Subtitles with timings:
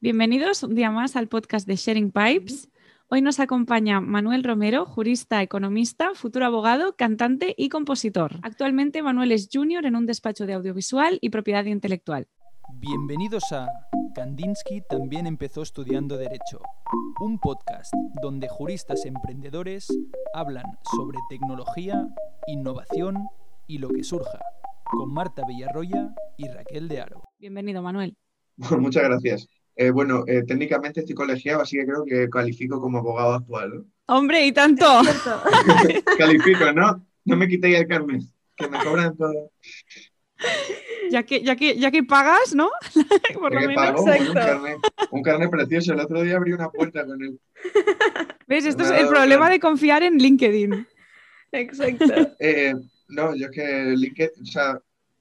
[0.00, 2.70] Bienvenidos un día más al podcast de Sharing Pipes.
[3.08, 8.36] Hoy nos acompaña Manuel Romero, jurista, economista, futuro abogado, cantante y compositor.
[8.42, 12.28] Actualmente Manuel es junior en un despacho de audiovisual y propiedad intelectual.
[12.74, 13.66] Bienvenidos a
[14.14, 16.60] Kandinsky también empezó estudiando Derecho,
[17.18, 17.92] un podcast
[18.22, 19.88] donde juristas emprendedores
[20.32, 22.06] hablan sobre tecnología,
[22.46, 23.16] innovación
[23.66, 24.38] y lo que surja,
[24.84, 27.24] con Marta Villarroya y Raquel de Aro.
[27.40, 28.16] Bienvenido, Manuel.
[28.78, 29.48] Muchas gracias.
[29.80, 33.70] Eh, bueno, eh, técnicamente estoy colegiado, así que creo que califico como abogado actual.
[33.76, 33.84] ¿no?
[34.06, 34.84] Hombre, y tanto.
[36.18, 37.06] califico, ¿no?
[37.24, 38.20] No me quitéis el Carmen,
[38.56, 39.52] que me cobran todo.
[41.12, 42.70] Ya que, ya que, ya que pagas, ¿no?
[43.34, 44.00] Por lo menos.
[45.12, 45.92] un, carnet, precioso.
[45.92, 47.38] El otro día abrí una puerta con él.
[48.48, 48.66] ¿Ves?
[48.66, 50.88] Esto es el problema de confiar en LinkedIn.
[51.52, 52.04] Exacto.
[52.40, 52.74] Eh,
[53.10, 54.80] no, yo es que LinkedIn, o sea,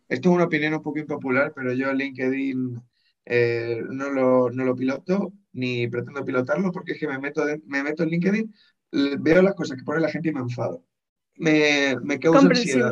[0.10, 2.82] esto es una opinión un poco impopular, pero yo LinkedIn
[3.30, 7.84] eh, no, lo, no, lo, piloto ni pretendo pilotarlo porque es que me meto, me
[7.84, 8.54] meto en LinkedIn,
[9.20, 10.84] veo las cosas que pone la gente y me enfado.
[11.36, 12.92] Me, me causa ansiedad.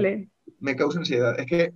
[0.59, 1.39] Me causa ansiedad.
[1.39, 1.73] Es que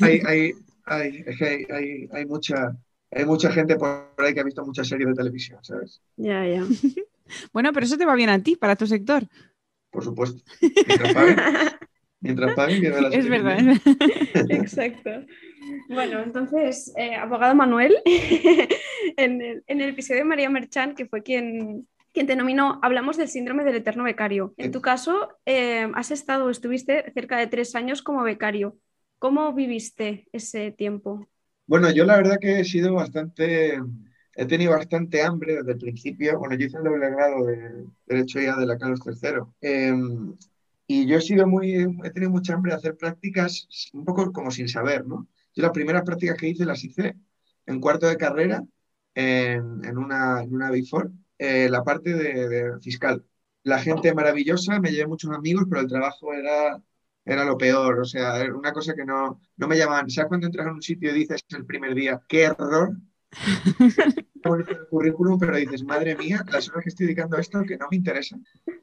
[0.00, 0.52] hay, hay,
[0.84, 2.76] hay, es que hay, hay, mucha,
[3.10, 6.00] hay mucha gente por ahí que ha visto muchas series de televisión, ¿sabes?
[6.16, 6.64] Ya, ya.
[7.52, 9.24] bueno, pero eso te va bien a ti, para tu sector.
[9.90, 10.42] Por supuesto.
[12.26, 13.58] Mientras paguen, Es verdad.
[14.50, 15.10] Exacto.
[15.88, 17.96] Bueno, entonces, eh, abogado Manuel,
[19.16, 23.64] en, el, episodio de María Merchan, que fue quien, quien te nominó, hablamos del síndrome
[23.64, 24.54] del eterno becario.
[24.56, 28.76] En tu caso, eh, has estado, estuviste cerca de tres años como becario.
[29.18, 31.26] ¿Cómo viviste ese tiempo?
[31.66, 33.80] Bueno, yo la verdad que he sido bastante,
[34.34, 36.38] he tenido bastante hambre desde el principio.
[36.38, 40.36] Bueno, yo hice el doble grado de Derecho ya de la Carlos III.
[40.86, 44.50] Y yo he sido muy, he tenido mucha hambre de hacer prácticas un poco como
[44.50, 45.28] sin saber, ¿no?
[45.54, 47.16] Yo las primeras prácticas que hice las hice
[47.66, 48.62] en cuarto de carrera
[49.14, 53.24] en, en una, en una Four, eh, la parte de, fiscal.
[53.62, 56.80] La gente maravillosa, me llevé muchos amigos, pero el trabajo era,
[57.24, 58.00] era lo peor.
[58.00, 60.08] O sea, era una cosa que no, no me llamaban.
[60.10, 62.96] ¿Sabes cuando entras en un sitio y dices el primer día, qué error?
[64.44, 67.86] El currículum, pero dices, madre mía, las horas que estoy dedicando a esto que no
[67.90, 68.38] me interesa.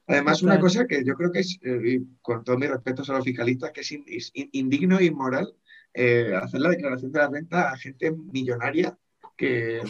[0.08, 3.24] Además, una cosa que yo creo que es, eh, con todos mis respetos a los
[3.24, 5.54] fiscalistas, que es, indigno e inmoral
[5.94, 8.98] eh, hacer la declaración de la renta a gente millonaria
[9.38, 9.82] que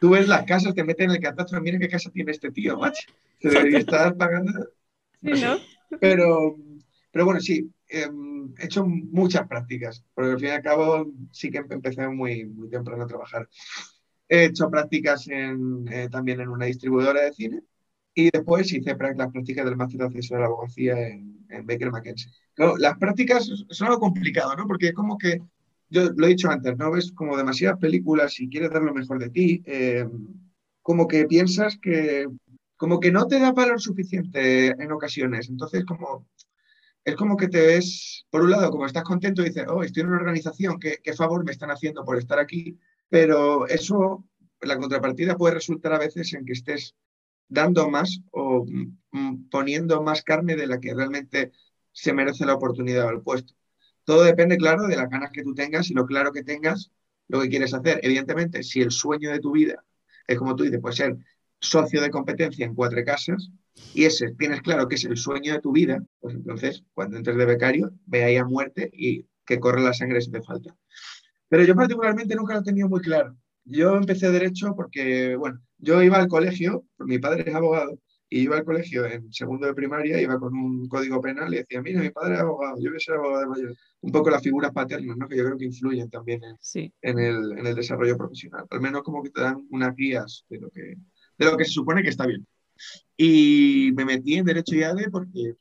[0.00, 2.78] tú ves las casas, te meten en el catastro, mira qué casa tiene este tío,
[2.78, 3.10] macho.
[3.40, 4.52] Se debería estar pagando.
[5.22, 5.58] Sí, ¿no?
[6.00, 6.56] Pero,
[7.10, 11.50] pero bueno, sí, em, he hecho muchas prácticas, porque al fin y al cabo sí
[11.50, 13.48] que empecé muy, muy temprano a trabajar.
[14.28, 17.62] He hecho prácticas en, eh, también en una distribuidora de cine
[18.14, 21.90] y después hice las prácticas del máster de acceso a la abogacía en, en Baker
[21.90, 22.30] McKenzie
[22.78, 24.66] las prácticas son algo complicado, ¿no?
[24.66, 25.40] Porque es como que,
[25.90, 26.90] yo lo he dicho antes, ¿no?
[26.90, 30.06] Ves como demasiadas películas y quieres dar lo mejor de ti, eh,
[30.82, 32.26] como que piensas que,
[32.76, 35.48] como que no te da valor suficiente en ocasiones.
[35.48, 36.26] Entonces, como,
[37.08, 40.02] es como que te ves, por un lado, como estás contento y dices, oh, estoy
[40.02, 44.26] en una organización, qué, qué favor me están haciendo por estar aquí, pero eso,
[44.60, 46.94] la contrapartida puede resultar a veces en que estés
[47.48, 48.66] dando más o
[49.10, 51.52] mm, poniendo más carne de la que realmente
[51.92, 53.54] se merece la oportunidad o el puesto.
[54.04, 56.90] Todo depende, claro, de las ganas que tú tengas y lo claro que tengas
[57.28, 58.00] lo que quieres hacer.
[58.02, 59.82] Evidentemente, si el sueño de tu vida
[60.26, 61.16] es como tú dices, puede ser
[61.58, 63.50] socio de competencia en cuatro casas
[63.94, 67.36] y ese tienes claro que es el sueño de tu vida, pues entonces cuando entres
[67.36, 70.76] de becario, ve ahí a muerte y que corre la sangre si te falta.
[71.48, 73.36] Pero yo particularmente nunca lo he tenido muy claro.
[73.64, 77.98] Yo empecé derecho porque, bueno, yo iba al colegio, mi padre es abogado,
[78.30, 81.80] y iba al colegio en segundo de primaria, iba con un código penal y decía,
[81.80, 83.76] mira, mi padre es abogado, yo voy a ser abogado de mayor.
[84.00, 85.26] Un poco las figuras paternas, ¿no?
[85.26, 88.66] que yo creo que influyen también en, en, el, en, el, desarrollo profesional.
[88.70, 90.94] Al menos como que te dan unas guías de lo que,
[91.38, 92.46] de lo que se supone que está bien.
[93.16, 95.56] Y me metí en Derecho y ADE porque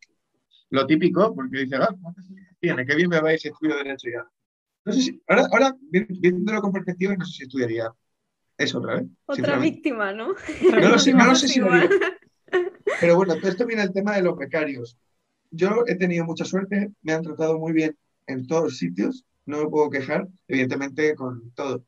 [0.69, 1.95] lo típico, porque dice, ah,
[2.59, 2.85] tiene?
[2.85, 4.29] Qué bien me vais si estudio Derecho y ADE.
[4.85, 7.91] No sé si, ahora, ahora viéndolo con perspectiva, no sé si estudiaría
[8.57, 9.07] eso otra vez.
[9.25, 10.33] Otra víctima, ¿no?
[10.71, 11.69] No lo sé, no lo sé si lo
[12.99, 14.97] pero bueno, esto viene el tema de los becarios.
[15.51, 17.97] Yo he tenido mucha suerte, me han tratado muy bien
[18.27, 21.85] en todos los sitios, no me puedo quejar, evidentemente con todo.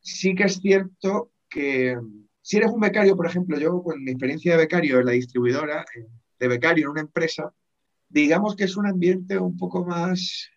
[0.00, 1.98] Sí que es cierto que
[2.48, 5.84] si eres un becario, por ejemplo, yo con mi experiencia de becario en la distribuidora,
[6.38, 7.52] de becario en una empresa,
[8.08, 10.48] digamos que es un ambiente un poco más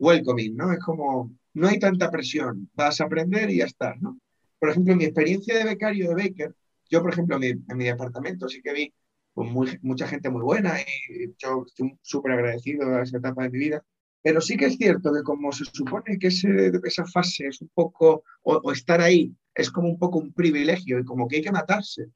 [0.00, 0.72] welcoming, ¿no?
[0.72, 4.18] Es como, no hay tanta presión, vas a aprender y ya está, ¿no?
[4.58, 6.52] Por ejemplo, mi experiencia de becario de Baker,
[6.90, 8.92] yo, por ejemplo, en mi, departamento sí que vi
[9.32, 13.58] pues, mucha gente muy buena y yo estoy súper agradecido a esa etapa de mi
[13.58, 13.84] vida.
[14.22, 18.24] Pero sí que es cierto que como se supone que esa fase es un poco,
[18.42, 22.06] o, estar ahí, es como un poco un privilegio y como que hay que matarse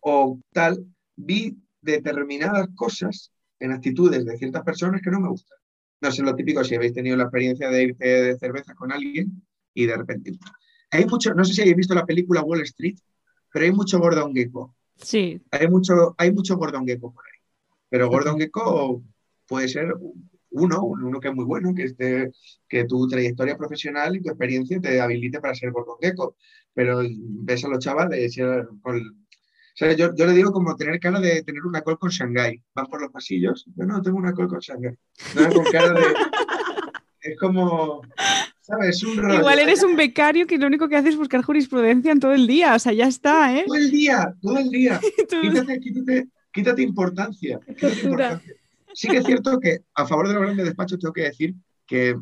[0.00, 5.58] o tal, vi determinadas cosas en actitudes de ciertas personas que no me gustan.
[6.02, 9.42] No sé lo típico si habéis tenido la experiencia de irte de cerveza con alguien
[9.72, 10.32] y de repente...
[10.90, 12.98] Hay mucho, no sé si habéis visto la película Wall Street,
[13.52, 14.76] pero hay mucho Gordon Gecko.
[14.96, 15.40] Sí.
[15.50, 17.38] Hay mucho, hay mucho Gordon Gecko por ahí.
[17.88, 19.02] Pero Gordon Gecko
[19.48, 19.94] puede ser
[20.54, 22.32] uno, uno que es muy bueno, que, esté,
[22.68, 26.36] que tu trayectoria profesional y tu experiencia te habilite para ser Gordon Gecko.
[26.72, 28.36] Pero ves a los chavales
[28.82, 29.24] con,
[29.76, 32.60] yo, le digo como tener cara de tener una col con Shanghai.
[32.74, 33.64] Van por los pasillos.
[33.74, 34.94] Yo no tengo una col con Shanghai.
[35.34, 36.00] No con cara de.
[37.20, 38.02] es como.
[38.60, 39.02] ¿Sabes?
[39.02, 42.32] Un Igual eres un becario que lo único que hace es buscar jurisprudencia en todo
[42.32, 42.74] el día.
[42.74, 43.64] O sea, ya está, ¿eh?
[43.66, 45.00] Todo el día, todo el día.
[45.42, 47.60] quítate, quítate, quítate importancia.
[47.66, 48.54] Quítate importancia.
[48.94, 51.54] Sí que es cierto que a favor de los grandes despachos tengo que decir
[51.86, 52.16] que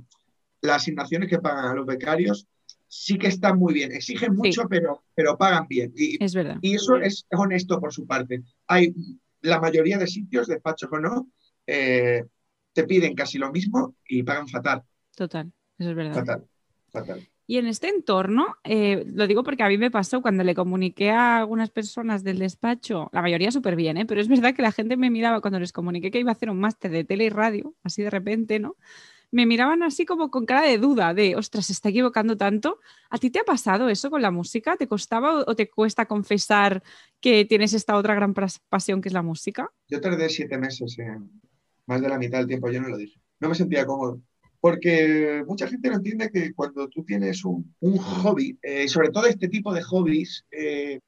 [0.63, 2.49] las asignaciones que pagan a los becarios
[2.89, 3.93] sí que están muy bien.
[3.93, 5.93] Exigen mucho, pero, pero pagan bien.
[5.97, 6.59] Y, es verdad.
[6.61, 8.43] Y eso es honesto por su parte.
[8.67, 8.95] Hay
[9.43, 11.31] la mayoría de sitios, despachos o no,
[11.67, 12.25] eh,
[12.73, 14.83] te piden casi lo mismo y pagan fatal.
[15.15, 16.15] Total, eso es verdad.
[16.15, 16.49] Fatal,
[16.91, 17.29] fatal.
[17.47, 21.11] Y en este entorno, eh, lo digo porque a mí me pasó cuando le comuniqué
[21.11, 24.06] a algunas personas del despacho, la mayoría súper bien, ¿eh?
[24.06, 26.50] pero es verdad que la gente me miraba cuando les comuniqué que iba a hacer
[26.50, 28.77] un máster de tele y radio, así de repente, ¿no?
[29.33, 32.81] Me miraban así como con cara de duda, de, ostras, se está equivocando tanto.
[33.09, 34.77] ¿A ti te ha pasado eso con la música?
[34.77, 36.83] ¿Te costaba o te cuesta confesar
[37.19, 38.35] que tienes esta otra gran
[38.69, 39.71] pasión que es la música?
[39.89, 40.99] Yo tardé siete meses,
[41.87, 43.23] más de la mitad del tiempo yo no lo dije.
[43.41, 44.21] No me sentía cómodo
[44.62, 49.49] porque mucha gente no entiende que cuando tú tienes un, hobby, eh, sobre todo este
[49.49, 51.00] tipo de hobbies, eh,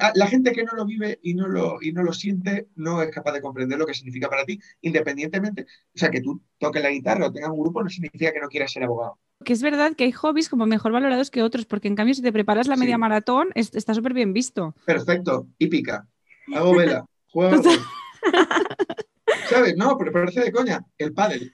[0.00, 3.02] ah, la gente que no lo vive y no lo, y no lo siente no
[3.02, 6.82] es capaz de comprender lo que significa para ti, independientemente, o sea, que tú toques
[6.82, 9.18] la guitarra o tengas un grupo no significa que no quieras ser abogado.
[9.44, 12.22] Que es verdad que hay hobbies como mejor valorados que otros, porque en cambio si
[12.22, 14.74] te preparas la media maratón está súper bien visto.
[14.86, 16.08] Perfecto, hípica,
[16.54, 17.62] hago vela, juego...
[19.50, 19.76] ¿Sabes?
[19.76, 21.52] No, pero parece de coña, el pádel.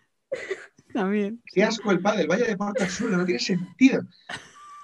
[0.92, 1.42] También.
[1.46, 4.02] Qué asco el pádel, vaya deporte absurdo, no tiene sentido.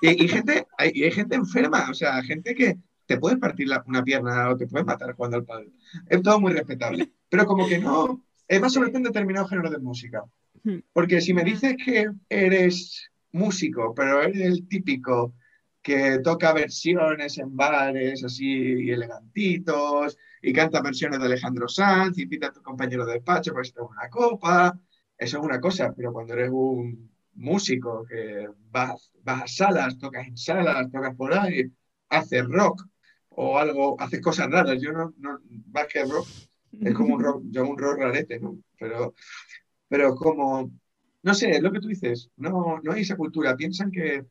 [0.01, 4.56] Y, gente, hay, gente enferma, o sea, gente que te puede partir una pierna o
[4.56, 5.73] te puede matar jugando al pádel.
[6.09, 7.11] Es todo muy respetable.
[7.31, 10.23] Pero como que no, es más sobre todo en determinado género de música.
[10.62, 10.79] Hmm.
[10.93, 15.35] Porque si me dices que eres músico, pero eres el típico
[15.83, 22.49] que toca versiones en bares así elegantitos y canta versiones de Alejandro Sanz, y invita
[22.49, 24.79] a tu compañero de despacho para que se una copa
[25.19, 30.27] eso es una cosa, pero cuando eres un músico que vas, vas a salas, tocas
[30.27, 31.65] en salas, tocas por ahí,
[32.09, 32.83] haces rock
[33.31, 34.81] o algo, haces cosas raras.
[34.81, 35.41] Yo no, no
[35.73, 36.27] más que rock,
[36.81, 38.59] es como un rock, yo un rock rarete, ¿no?
[38.79, 39.15] Pero,
[39.89, 40.71] pero como,
[41.23, 43.57] no sé, es lo que tú dices, no, no hay esa cultura.
[43.57, 44.25] Piensan que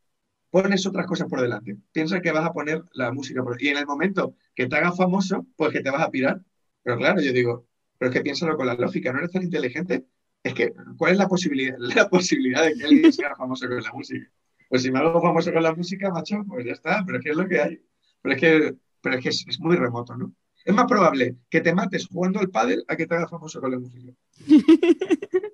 [0.50, 1.78] pones otras cosas por delante.
[1.92, 4.98] Piensan que vas a poner la música por Y en el momento que te hagas
[4.98, 6.42] famoso, pues que te vas a pirar.
[6.84, 10.06] Pero claro, yo digo, pero es que piénsalo con la lógica, no eres tan inteligente
[10.44, 13.92] es que, ¿cuál es la posibilidad, la posibilidad de que alguien sea famoso con la
[13.94, 14.30] música?
[14.70, 17.30] Pues si me hago famoso con la música, macho, pues ya está, pero es que
[17.32, 17.82] es lo que hay.
[18.22, 20.34] Pero es que, pero es, que es, muy remoto, ¿no?
[20.66, 23.72] Es más probable que te mates jugando al pádel a que te hagas famoso con
[23.72, 24.14] la música.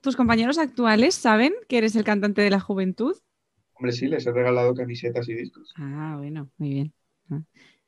[0.00, 3.16] ¿Tus compañeros actuales saben que eres el cantante de la juventud?
[3.74, 5.72] Hombre, sí, les he regalado camisetas y discos.
[5.76, 6.94] Ah, bueno, muy bien.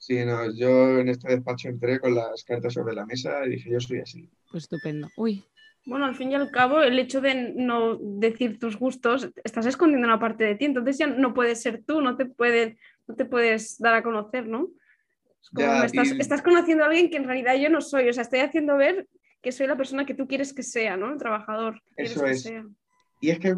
[0.01, 3.71] Sí, no, yo en este despacho entré con las cartas sobre la mesa y dije,
[3.71, 4.31] yo soy así.
[4.51, 5.11] Pues estupendo.
[5.19, 5.45] Uy,
[5.85, 10.07] bueno, al fin y al cabo, el hecho de no decir tus gustos, estás escondiendo
[10.07, 13.27] una parte de ti, entonces ya no puedes ser tú, no te, puede, no te
[13.27, 14.71] puedes dar a conocer, ¿no?
[16.17, 19.07] estás, conociendo a alguien que en realidad yo no soy, o sea, estoy haciendo ver
[19.43, 21.13] que soy la persona que tú quieres que sea, ¿no?
[21.13, 21.83] El trabajador.
[21.97, 22.51] Eso es.
[23.21, 23.55] Y es que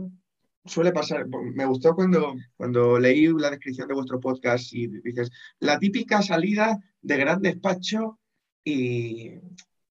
[0.64, 5.78] suele pasar, me gustó cuando, cuando leí la descripción de vuestro podcast y dices, la
[5.78, 8.19] típica salida de gran despacho
[8.64, 9.33] y,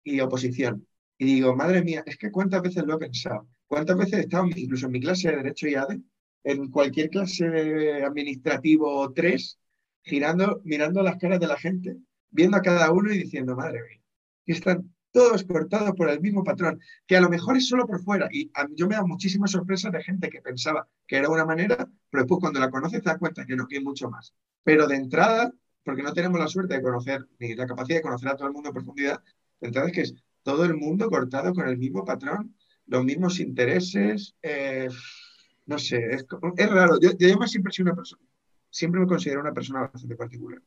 [0.03, 0.87] y oposición.
[1.17, 3.47] Y digo, madre mía, es que cuántas veces lo he pensado.
[3.67, 6.01] ¿Cuántas veces he estado, incluso en mi clase de Derecho y ADE,
[6.43, 9.59] en cualquier clase administrativo 3,
[10.03, 11.97] girando, mirando las caras de la gente,
[12.29, 14.01] viendo a cada uno y diciendo, madre mía,
[14.45, 18.01] y están todos cortados por el mismo patrón, que a lo mejor es solo por
[18.01, 18.29] fuera.
[18.31, 22.23] Y yo me da muchísimas sorpresas de gente que pensaba que era una manera, pero
[22.23, 24.33] después cuando la conoces te das cuenta que no, que mucho más.
[24.63, 25.51] Pero de entrada,
[25.83, 28.53] porque no tenemos la suerte de conocer, ni la capacidad de conocer a todo el
[28.53, 29.21] mundo en profundidad,
[29.59, 32.55] de entrada es que es todo el mundo cortado con el mismo patrón,
[32.87, 34.35] los mismos intereses.
[34.41, 34.89] Eh,
[35.65, 36.25] no sé, es,
[36.69, 36.99] raro.
[36.99, 38.21] Yo, yo siempre una persona,
[38.69, 40.61] siempre me considero una persona bastante particular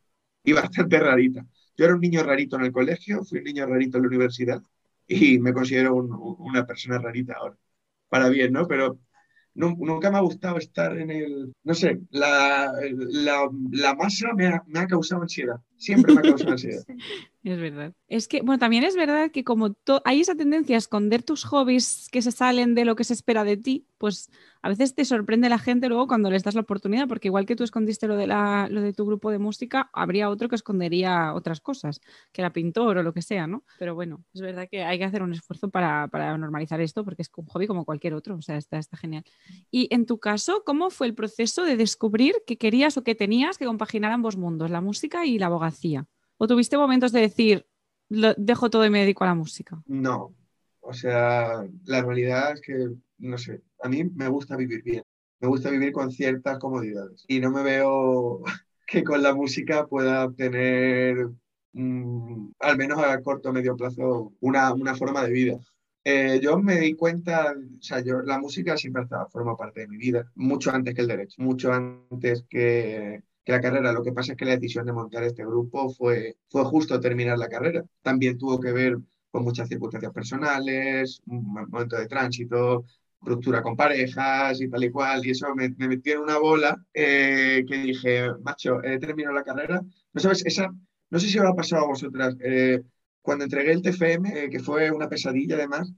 [0.45, 1.45] y bastante rarita.
[1.77, 4.63] Yo era un niño rarito en el colegio, fui un niño rarito en la universidad
[5.07, 7.57] y me considero una persona rarita ahora.
[8.09, 8.67] para bien, ¿no?
[8.69, 8.99] Pero
[9.55, 12.73] nunca me ha gustado estar en el, no sé, la,
[13.71, 16.85] la, masa me ha, me ha, causado ansiedad, siempre me ha causado ansiedad.
[17.45, 17.93] Es verdad.
[18.09, 22.09] Es que, bueno, también es verdad que como hay esa tendencia a esconder tus hobbies
[22.11, 24.31] que se salen de lo que se espera de ti, pues
[24.63, 27.55] a veces te sorprende la gente luego cuando les das la oportunidad, porque igual que
[27.55, 31.35] tú escondiste lo de, la, lo de tu grupo de música, habría otro que escondería
[31.35, 32.01] otras cosas,
[32.33, 33.63] que era pintor o lo que sea, ¿no?
[33.79, 37.21] Pero bueno, es verdad que hay que hacer un esfuerzo para, para normalizar esto, porque
[37.21, 39.25] es un hobby como cualquier otro, o sea, está, está genial.
[39.71, 43.59] Y en tu caso, ¿cómo fue el proceso de descubrir que querías o que tenías
[43.59, 46.07] que compaginar ambos mundos, la música y la abogacía?
[46.37, 47.67] ¿O tuviste momentos de decir,
[48.09, 49.83] lo, dejo todo y me dedico a la música?
[49.87, 50.35] No,
[50.81, 55.03] o sea, la realidad es que, no sé, a mí me gusta vivir bien,
[55.41, 58.43] me gusta vivir con ciertas comodidades y no me veo
[58.87, 61.29] que con la música pueda tener,
[61.73, 65.59] mm, al menos a corto o medio plazo, una, una forma de vida.
[66.07, 69.81] Eh, yo me di cuenta, o sea, yo, la música siempre ha estado, forma parte
[69.81, 73.93] de mi vida, mucho antes que el derecho, mucho antes que, que la carrera.
[73.93, 77.39] Lo que pasa es que la decisión de montar este grupo fue, fue justo terminar
[77.39, 77.85] la carrera.
[78.03, 78.99] También tuvo que ver
[79.31, 82.85] con muchas circunstancias personales, un momento de tránsito,
[83.21, 86.85] ruptura con parejas y tal y cual, y eso me, me metió en una bola
[86.93, 89.83] eh, que dije, macho, he terminado la carrera.
[90.13, 90.73] No sabes, esa,
[91.11, 92.83] no sé si os ha pasado a vosotras, eh,
[93.23, 95.93] cuando entregué el TFM, eh, que fue una pesadilla además,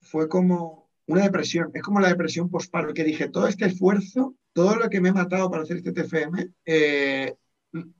[0.00, 4.76] fue como una depresión, es como la depresión posparo, que dije, todo este esfuerzo todo
[4.76, 7.34] lo que me he matado para hacer este TFM eh,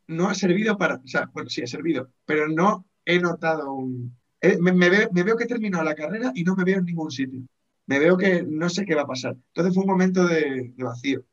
[0.06, 4.16] no ha servido para, o sea, bueno, sí ha servido, pero no he notado un...
[4.40, 7.42] Eh, me, veo, que he terminado la carrera y no me veo en ningún sitio.
[7.87, 9.37] Me veo que no sé qué va a pasar.
[9.49, 11.25] Entonces fue un momento de, vacío.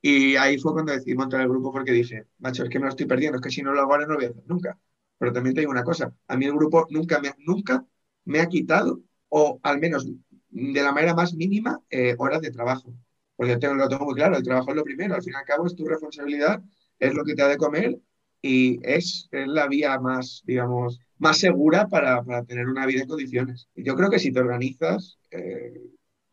[0.00, 2.90] Y ahí fue cuando decidí montar el grupo porque dije, macho, es que me lo
[2.90, 4.78] estoy perdiendo, es que si no lo hago ahora no lo voy a hacer nunca.
[5.18, 7.84] Pero también te digo una cosa, a mí el grupo nunca me, nunca
[8.24, 10.06] me ha quitado, o al menos
[10.50, 12.94] de la manera más mínima, eh, horas de trabajo.
[13.36, 15.44] Porque tengo, lo tengo muy claro, el trabajo es lo primero, al fin y al
[15.44, 16.62] cabo es tu responsabilidad,
[16.98, 17.98] es lo que te ha de comer
[18.42, 23.68] y es, la vía más, digamos, más segura para, para, tener una vida en condiciones.
[23.74, 25.72] Yo creo que si te organizas, eh,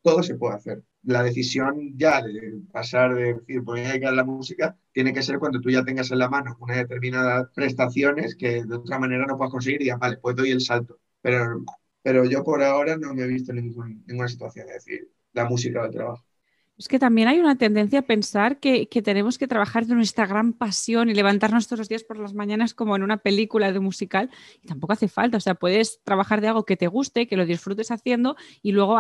[0.01, 0.83] todo se puede hacer.
[1.03, 5.39] La decisión ya de pasar de decir, voy a dedicar la música, tiene que ser
[5.39, 9.37] cuando tú ya tengas en la mano una determinadas prestaciones que de otra manera no
[9.37, 10.99] puedas conseguir y ya, vale, pues doy el salto.
[11.21, 11.63] Pero,
[12.01, 13.73] pero yo por ahora no me he visto en
[14.05, 16.23] ninguna situación de decir la música o el trabajo.
[16.75, 20.53] Es que también hay una tendencia a pensar que, tenemos que trabajar de nuestra gran
[20.53, 24.31] pasión y levantarnos todos los días por las mañanas como en una película de musical
[24.63, 25.37] y tampoco hace falta.
[25.37, 28.97] O sea, puedes trabajar de algo que te guste, que lo disfrutes haciendo y luego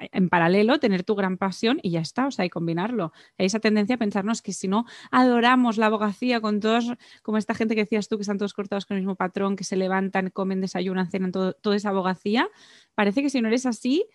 [0.00, 3.12] en paralelo tener tu gran pasión y ya está, o sea, y combinarlo.
[3.38, 7.54] Hay esa tendencia a pensarnos que si no adoramos la abogacía con todos, como esta
[7.54, 10.30] gente que decías tú, que están todos cortados con el mismo patrón, que se levantan,
[10.30, 12.48] comen, desayunan, cenan, todo, toda esa abogacía,
[12.96, 14.06] parece que si no eres así,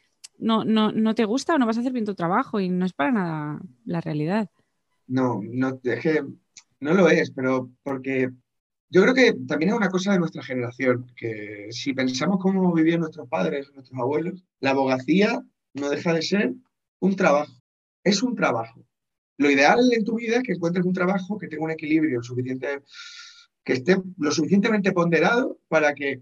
[0.42, 2.86] no, no, no te gusta o no vas a hacer bien tu trabajo y no
[2.86, 4.50] es para nada la realidad.
[5.08, 6.24] No, no, es
[6.80, 8.32] no lo es, pero porque
[8.90, 13.02] yo creo que también es una cosa de nuestra generación, que si pensamos cómo vivían
[13.02, 15.42] nuestros padres, nuestros abuelos, la abogacía
[15.74, 16.54] no deja de ser
[17.00, 17.54] un trabajo,
[18.04, 18.84] es un trabajo.
[19.38, 22.82] Lo ideal en tu vida es que encuentres un trabajo que tenga un equilibrio suficiente,
[23.64, 26.22] que esté lo suficientemente ponderado para que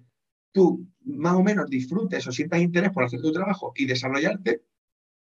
[0.52, 4.62] tú más o menos disfrutes o sientas interés por hacer tu trabajo y desarrollarte,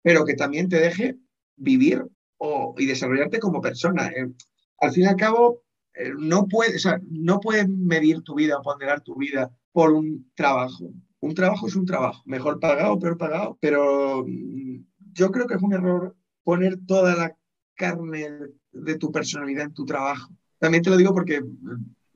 [0.02, 1.16] pero que también te deje
[1.56, 2.04] vivir
[2.38, 4.08] o, y desarrollarte como persona.
[4.08, 4.32] Eh,
[4.80, 5.62] al fin y al cabo,
[5.94, 10.90] eh, no, puedes, no puedes medir tu vida o ponderar tu vida por un trabajo.
[11.20, 15.54] Un trabajo es un trabajo, mejor pagado o peor pagado, pero mm, yo creo que
[15.54, 16.14] es un error
[16.44, 17.36] poner toda la
[17.74, 18.28] carne
[18.72, 20.32] de tu personalidad en tu trabajo.
[20.58, 21.42] También te lo digo porque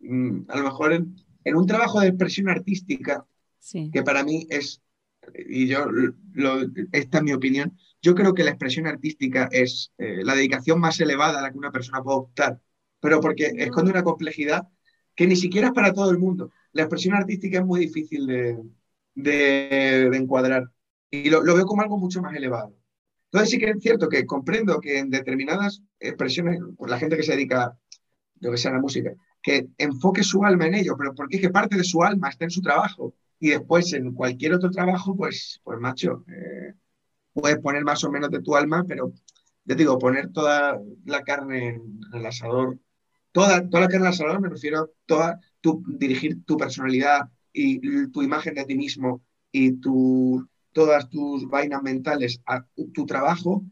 [0.00, 0.92] mm, a lo mejor
[1.44, 3.26] un trabajo de expresión artística,
[3.92, 4.82] que para mí es,
[5.48, 5.86] y yo,
[6.92, 10.98] esta es mi opinión, yo creo que la expresión artística es eh, la dedicación más
[11.00, 12.60] elevada a la que una persona puede optar,
[13.00, 14.68] pero porque esconde una complejidad
[15.14, 16.50] que ni siquiera es para todo el mundo.
[16.72, 18.58] La expresión artística es muy difícil de,
[19.14, 20.70] de, encuadrar
[21.10, 22.74] y lo, lo, veo como algo mucho más elevado.
[23.26, 27.32] Entonces sí que es cierto que comprendo que en determinadas expresiones, la gente que se
[27.32, 27.78] dedica,
[28.40, 31.50] lo que sea la música, que enfoque su alma en ello, pero porque es que
[31.50, 33.14] parte de su alma está en su trabajo.
[33.38, 36.74] Y después en cualquier otro trabajo, pues, pues macho, eh,
[37.32, 39.12] puedes poner más o menos de tu alma, pero
[39.64, 42.78] ya digo, poner toda la carne en el asador,
[43.32, 47.30] toda, toda la carne en el asador me refiero a toda tu, dirigir tu personalidad
[47.52, 53.64] y tu imagen de ti mismo y tu, todas tus vainas mentales a tu trabajo,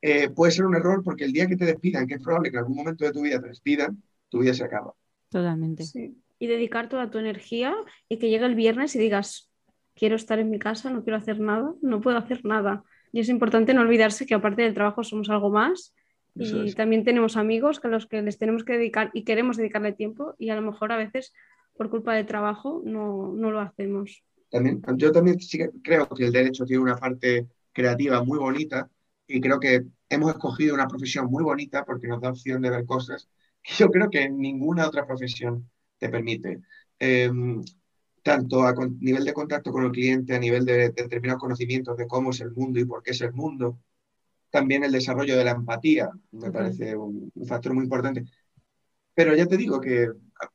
[0.00, 2.56] eh, puede ser un error porque el día que te despidan, que es probable que
[2.56, 4.94] en algún momento de tu vida te despidan, tu vida se acaba.
[5.28, 5.84] Totalmente.
[6.38, 7.74] Y dedicar toda tu energía
[8.08, 9.50] y que llegue el viernes y digas,
[9.94, 12.84] quiero estar en mi casa, no quiero hacer nada, no puedo hacer nada.
[13.12, 15.94] Y es importante no olvidarse que aparte del trabajo somos algo más
[16.38, 16.74] Eso y es.
[16.74, 20.50] también tenemos amigos a los que les tenemos que dedicar y queremos dedicarle tiempo y
[20.50, 21.32] a lo mejor a veces
[21.76, 24.22] por culpa del trabajo no, no lo hacemos.
[24.50, 28.88] También, yo también sí que creo que el derecho tiene una parte creativa muy bonita
[29.28, 32.86] y creo que hemos escogido una profesión muy bonita porque nos da opción de ver
[32.86, 33.28] cosas
[33.62, 36.60] que yo creo que ninguna otra profesión te permite.
[37.00, 37.30] Eh,
[38.22, 41.96] tanto a con- nivel de contacto con el cliente, a nivel de, de determinados conocimientos
[41.96, 43.78] de cómo es el mundo y por qué es el mundo.
[44.50, 48.24] También el desarrollo de la empatía me parece un, un factor muy importante.
[49.14, 50.08] Pero ya te digo que
[50.42, 50.50] ah,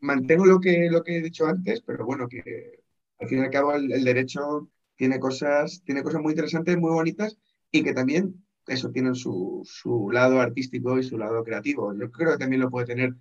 [0.00, 2.80] mantengo lo que, lo que he dicho antes, pero bueno, que
[3.20, 6.90] al fin y al cabo el, el derecho tiene cosas, tiene cosas muy interesantes, muy
[6.92, 7.38] bonitas
[7.72, 11.92] y que también eso tienen su, su lado artístico y su lado creativo.
[11.98, 13.14] Yo creo que también lo puede tener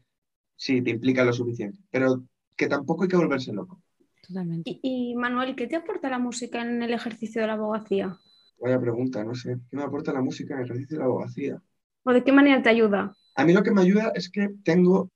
[0.55, 2.23] si te implica lo suficiente, pero
[2.55, 3.81] que tampoco hay que volverse loco.
[4.27, 4.69] Totalmente.
[4.69, 8.15] Y, y, Manuel, ¿qué te aporta la música en el ejercicio de la abogacía?
[8.59, 9.57] Vaya pregunta, no sé.
[9.69, 11.61] ¿Qué me aporta la música en el ejercicio de la abogacía?
[12.03, 13.15] ¿O de qué manera te ayuda?
[13.35, 15.09] A mí lo que me ayuda es que tengo,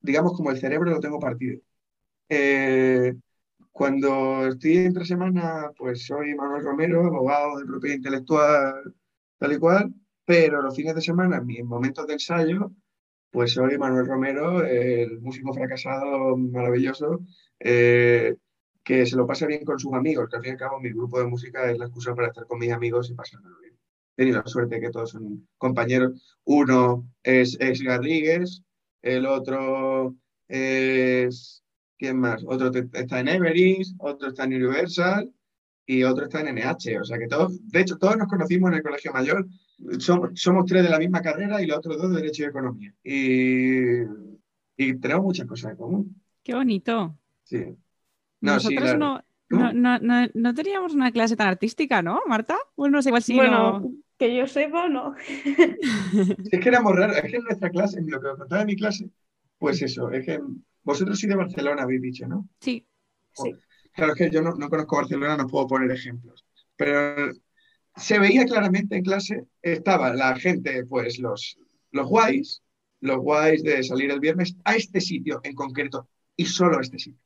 [0.00, 1.60] digamos, como el cerebro lo tengo partido.
[2.28, 3.14] Eh,
[3.72, 8.94] cuando estoy entre semana, pues soy Manuel Romero, abogado de propiedad intelectual,
[9.38, 12.70] tal y cual, pero los fines de semana, en mis momentos de ensayo,
[13.30, 17.20] pues soy Manuel Romero, el músico fracasado maravilloso,
[17.60, 18.36] eh,
[18.84, 20.90] que se lo pasa bien con sus amigos, que al fin y al cabo mi
[20.90, 23.74] grupo de música es la excusa para estar con mis amigos y pasármelo bien.
[24.16, 26.38] He tenido la suerte de que todos son compañeros.
[26.44, 28.62] Uno es ex Garrigues,
[29.00, 30.14] el otro
[30.48, 31.61] es...
[32.02, 32.42] ¿Quién más?
[32.44, 35.32] Otro está en Everest, otro está en Universal
[35.86, 36.98] y otro está en NH.
[37.00, 39.46] O sea que todos, de hecho, todos nos conocimos en el Colegio Mayor.
[40.00, 42.92] Somos, somos tres de la misma carrera y los otros dos de Derecho y Economía.
[43.04, 44.00] Y,
[44.76, 46.20] y tenemos muchas cosas en común.
[46.42, 47.16] Qué bonito.
[47.44, 47.66] Sí.
[48.40, 52.20] No, sí, Nosotros la- no, no, no, no, no teníamos una clase tan artística, ¿no,
[52.26, 52.58] Marta?
[52.76, 53.36] Bueno, no sé, igual sí.
[53.36, 55.14] bueno, no- que yo sepa, no.
[56.50, 58.66] Es que éramos raros, es que en nuestra clase, en lo que os contaba en
[58.66, 59.08] mi clase,
[59.58, 60.40] pues eso, es que
[60.82, 62.48] vosotros sois de Barcelona, habéis dicho, ¿no?
[62.60, 62.86] Sí,
[63.34, 63.52] Sí.
[63.92, 66.44] Claro, es que yo no, no conozco Barcelona, no puedo poner ejemplos.
[66.76, 67.32] Pero
[67.96, 71.58] se veía claramente en clase, estaba la gente, pues los,
[71.90, 72.62] los guays,
[73.00, 76.98] los guays de salir el viernes a este sitio en concreto y solo a este
[76.98, 77.20] sitio.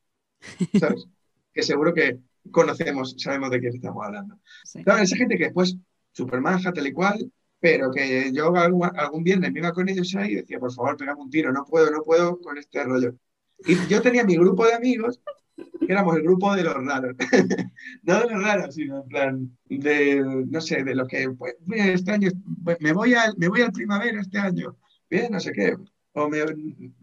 [0.79, 1.07] ¿Sabes?
[1.53, 2.19] que seguro que
[2.51, 4.39] conocemos, sabemos de quién estamos hablando.
[4.63, 4.83] sí.
[4.83, 5.77] Claro, esa gente que después,
[6.11, 10.13] súper maja, tal y cual, pero que yo algún, algún viernes me iba con ellos
[10.15, 13.15] ahí y decía, por favor, pegame un tiro, no puedo, no puedo con este rollo.
[13.59, 15.19] Y yo tenía mi grupo de amigos,
[15.55, 17.15] que éramos el grupo de los raros.
[18.03, 21.87] no de los raros, sino en plan, de, no sé, de los que, pues, mira,
[21.87, 22.29] este año
[22.63, 24.77] pues, me voy al, me voy al primavera este año,
[25.09, 25.75] bien, no sé qué,
[26.13, 26.39] o, me,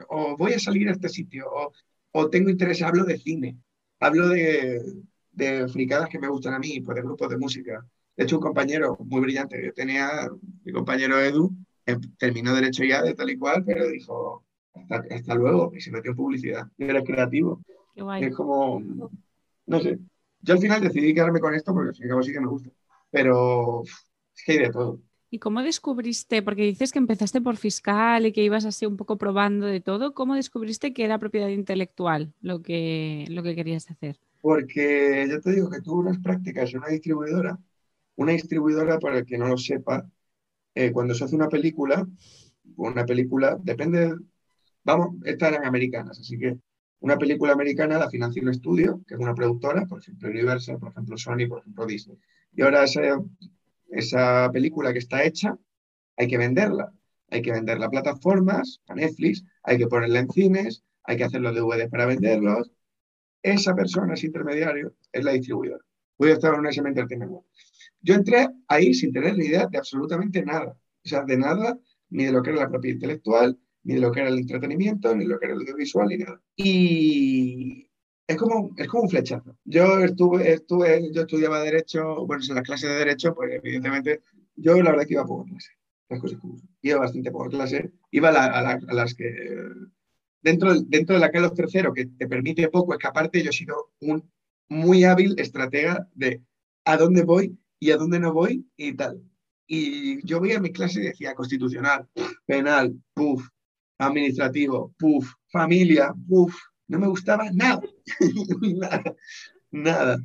[0.08, 1.72] o voy a salir a este sitio, o,
[2.12, 3.58] o tengo interés, hablo de cine,
[4.00, 4.80] hablo de,
[5.32, 7.84] de fricadas que me gustan a mí, pues de grupos de música.
[8.16, 10.28] De hecho, un compañero muy brillante yo tenía,
[10.64, 11.50] mi compañero Edu,
[11.86, 15.90] em- terminó Derecho ya de tal y cual, pero dijo, hasta, hasta luego, y se
[15.90, 16.66] metió en publicidad.
[16.76, 17.62] Y era creativo.
[17.94, 18.24] Qué guay.
[18.24, 18.82] Es como,
[19.66, 19.98] no sé.
[20.40, 22.40] Yo al final decidí quedarme con esto porque al fin y al cabo sí que
[22.40, 22.70] me gusta.
[23.10, 25.00] Pero es que hay de todo.
[25.30, 29.18] ¿Y cómo descubriste, porque dices que empezaste por fiscal y que ibas así un poco
[29.18, 34.20] probando de todo, ¿cómo descubriste que era propiedad intelectual lo que, lo que querías hacer?
[34.40, 37.58] Porque yo te digo que tuve unas prácticas en una distribuidora.
[38.16, 40.08] Una distribuidora, para el que no lo sepa,
[40.74, 42.06] eh, cuando se hace una película,
[42.76, 44.14] una película, depende,
[44.84, 46.58] vamos, estas eran americanas, así que
[47.04, 50.90] una película americana la financia un estudio, que es una productora, por ejemplo Universal, por
[50.90, 52.18] ejemplo Sony, por ejemplo Disney.
[52.54, 55.54] Y ahora esa, película que está hecha,
[56.16, 56.94] hay que venderla.
[57.28, 61.42] Hay que venderla a plataformas, a Netflix, hay que ponerla en cines, hay que hacer
[61.42, 62.72] los DVDs para venderlos.
[63.42, 65.84] Esa persona, ese intermediario, es la distribuidora.
[66.16, 67.48] Voy a estar en SM Entertainment World.
[68.00, 70.74] Yo entré ahí sin tener ni idea de absolutamente nada.
[71.04, 74.10] O sea, de nada, ni de lo que era la propiedad intelectual, ni de lo
[74.12, 76.40] que era el entretenimiento, ni lo que era el audiovisual, ni nada.
[76.56, 77.86] Y
[78.26, 79.56] es como, es como un flechazo.
[79.64, 84.22] Yo estuve, estuve, yo estudiaba Derecho, bueno, en las clases de Derecho, pues evidentemente,
[84.56, 85.70] yo la verdad que iba a poco clase.
[86.08, 86.56] Las cosas como.
[86.82, 87.92] Iba bastante poco clase.
[88.10, 89.68] Iba a, la- a la- a las que...
[90.42, 94.30] Dentro, dentro de la Carlos III, que te permite poco escaparte, yo he sido un
[94.68, 96.42] muy hábil estratega de
[96.84, 99.22] a dónde voy y a dónde no voy y tal.
[99.66, 102.06] Y yo veía mi clase y decía constitucional,
[102.44, 103.48] penal, puf,
[103.98, 106.54] administrativo, puf, familia, puf.
[106.88, 107.80] No me gustaba nada,
[108.60, 109.14] nada,
[109.70, 110.18] nada.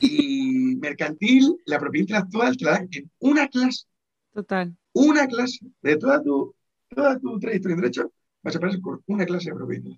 [0.00, 3.86] Y mercantil, la propiedad intelectual, te la dan en una clase,
[4.32, 4.76] Total.
[4.92, 6.54] una clase de toda tu,
[6.88, 9.90] toda tu trayectoria en derecho, vas a pasar con una clase de propiedad.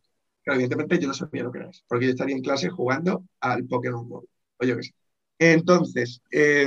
[0.45, 3.67] Claro, evidentemente yo no sabía lo que era porque yo estaría en clase jugando al
[3.67, 4.25] Pokémon Go.
[4.59, 4.95] o yo qué sé.
[5.39, 6.67] Entonces, eh,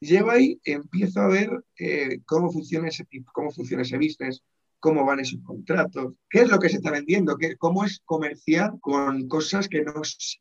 [0.00, 4.42] llego ahí, empiezo a ver eh, cómo, funciona ese, cómo funciona ese business,
[4.82, 8.72] cómo van esos contratos, qué es lo que se está vendiendo, qué, cómo es comerciar
[8.80, 9.94] con cosas que no,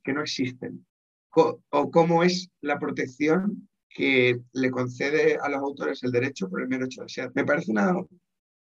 [0.04, 0.84] que no existen,
[1.30, 6.68] o cómo es la protección que le concede a los autores el derecho por el
[6.68, 7.32] mero hecho de ser.
[7.36, 7.94] Me parece, una,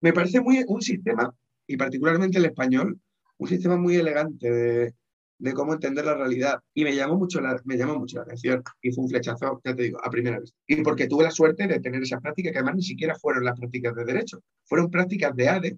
[0.01, 1.33] me parece muy, un sistema,
[1.65, 2.99] y particularmente el español,
[3.37, 4.93] un sistema muy elegante de,
[5.41, 6.59] de cómo entender la realidad.
[6.73, 9.75] Y me llamó, mucho la, me llamó mucho la atención y fue un flechazo, ya
[9.75, 10.53] te digo, a primera vez.
[10.67, 13.59] Y porque tuve la suerte de tener esa práctica, que además ni siquiera fueron las
[13.59, 15.77] prácticas de derecho, fueron prácticas de ADE.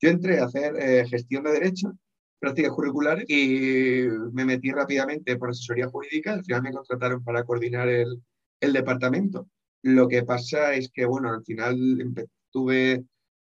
[0.00, 1.92] Yo entré a hacer eh, gestión de derecho,
[2.38, 6.34] prácticas curriculares, y me metí rápidamente por asesoría jurídica.
[6.34, 8.22] Al final me contrataron para coordinar el,
[8.60, 9.48] el departamento.
[9.82, 11.76] Lo que pasa es que, bueno, al final
[12.50, 13.04] tuve,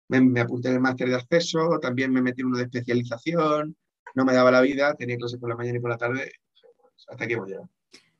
[0.08, 3.76] me, me apunté en el máster de acceso, también me metí en uno de especialización,
[4.14, 6.32] no me daba la vida, tenía clases por la mañana y por la tarde,
[7.08, 7.68] hasta aquí hemos llegado.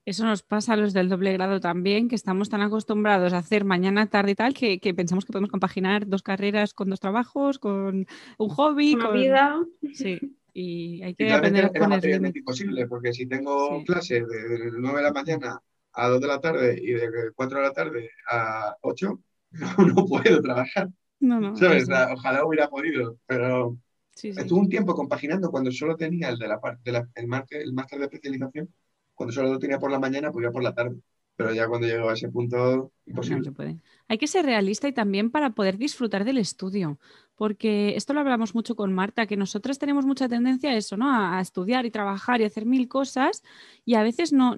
[0.04, 3.64] Eso nos pasa a los del doble grado también, que estamos tan acostumbrados a hacer
[3.64, 8.06] mañana, tarde y tal, que, pensamos que podemos compaginar dos carreras con dos trabajos, con
[8.38, 8.94] un hobby.
[8.94, 9.14] Una con...
[9.14, 9.64] vida.
[9.94, 10.18] Sí,
[10.52, 15.12] y hay que aprender a poner imposible, porque si tengo clases de 9 de la
[15.12, 19.20] mañana a 2 de la tarde y de 4 de la tarde a 8,
[19.78, 20.88] no, puedo trabajar.
[21.20, 21.52] No, no.
[21.52, 23.78] Ojalá hubiera podido, pero
[24.22, 27.98] Estuve un tiempo compaginando cuando solo tenía el de la parte el máster, el máster
[27.98, 28.72] de especialización,
[29.14, 30.96] cuando solo lo tenía por la mañana, pues ya por la tarde.
[31.34, 33.50] Pero ya cuando llego a ese punto, imposible.
[33.52, 33.78] puede.
[34.06, 36.98] Hay que ser realista y también para poder disfrutar del estudio,
[37.36, 41.10] porque esto lo hablamos mucho con Marta, que nosotras tenemos mucha tendencia a eso, ¿no?
[41.10, 43.42] A estudiar y trabajar y hacer mil cosas
[43.86, 44.54] y a veces no,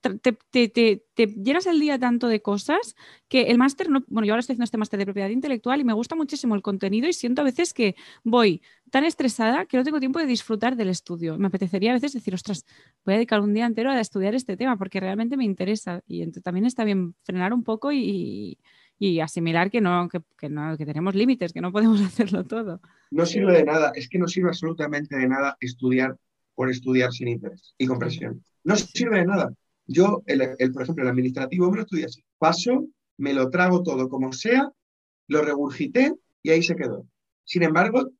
[0.00, 2.96] te, llenas el día tanto de cosas
[3.28, 5.84] que el máster, no, bueno, yo ahora estoy haciendo este máster de propiedad intelectual y
[5.84, 9.84] me gusta muchísimo el contenido y siento a veces que voy tan estresada que no
[9.84, 11.36] tengo tiempo de disfrutar del estudio.
[11.36, 12.64] Me apetecería a veces decir, ostras,
[13.04, 16.26] voy a dedicar un día entero a estudiar este tema porque realmente me interesa y
[16.40, 18.58] también está bien frenar un poco y,
[19.22, 22.80] asimilar que no, que, que tenemos límites, que no podemos hacerlo todo.
[23.10, 26.16] No sirve de nada, es que no sirve absolutamente de nada estudiar
[26.54, 28.42] por estudiar sin interés y compresión.
[28.62, 29.52] No sirve de nada.
[29.86, 32.24] Yo, el, por ejemplo, el administrativo me lo estudié así.
[32.38, 34.70] Paso, me lo trago todo como sea,
[35.28, 37.06] lo regurgité y ahí se quedó.
[37.44, 38.10] Sin embargo,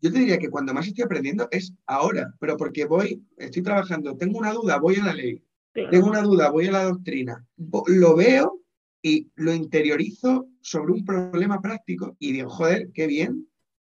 [0.00, 4.16] yo te diría que cuando más estoy aprendiendo es ahora, pero porque voy, estoy trabajando,
[4.16, 5.40] tengo una duda, voy a la ley,
[5.72, 7.46] tengo una duda, voy a la doctrina,
[7.86, 8.60] lo veo
[9.00, 13.48] y lo interiorizo sobre un problema práctico y digo, joder, qué bien,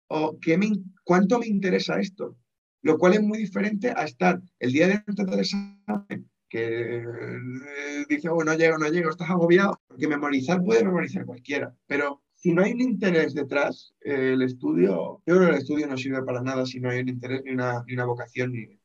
[0.08, 0.72] o qué me,
[1.04, 2.36] cuánto me interesa esto,
[2.82, 8.06] lo cual es muy diferente a estar el día de antes del examen que eh,
[8.10, 12.54] dice, oh, no llego, no llego, estás agobiado, porque memorizar puede memorizar cualquiera, pero si
[12.54, 16.24] no hay un interés detrás, eh, el estudio, yo creo que el estudio no sirve
[16.24, 18.80] para nada si no hay un interés, ni una, ni una vocación, ni,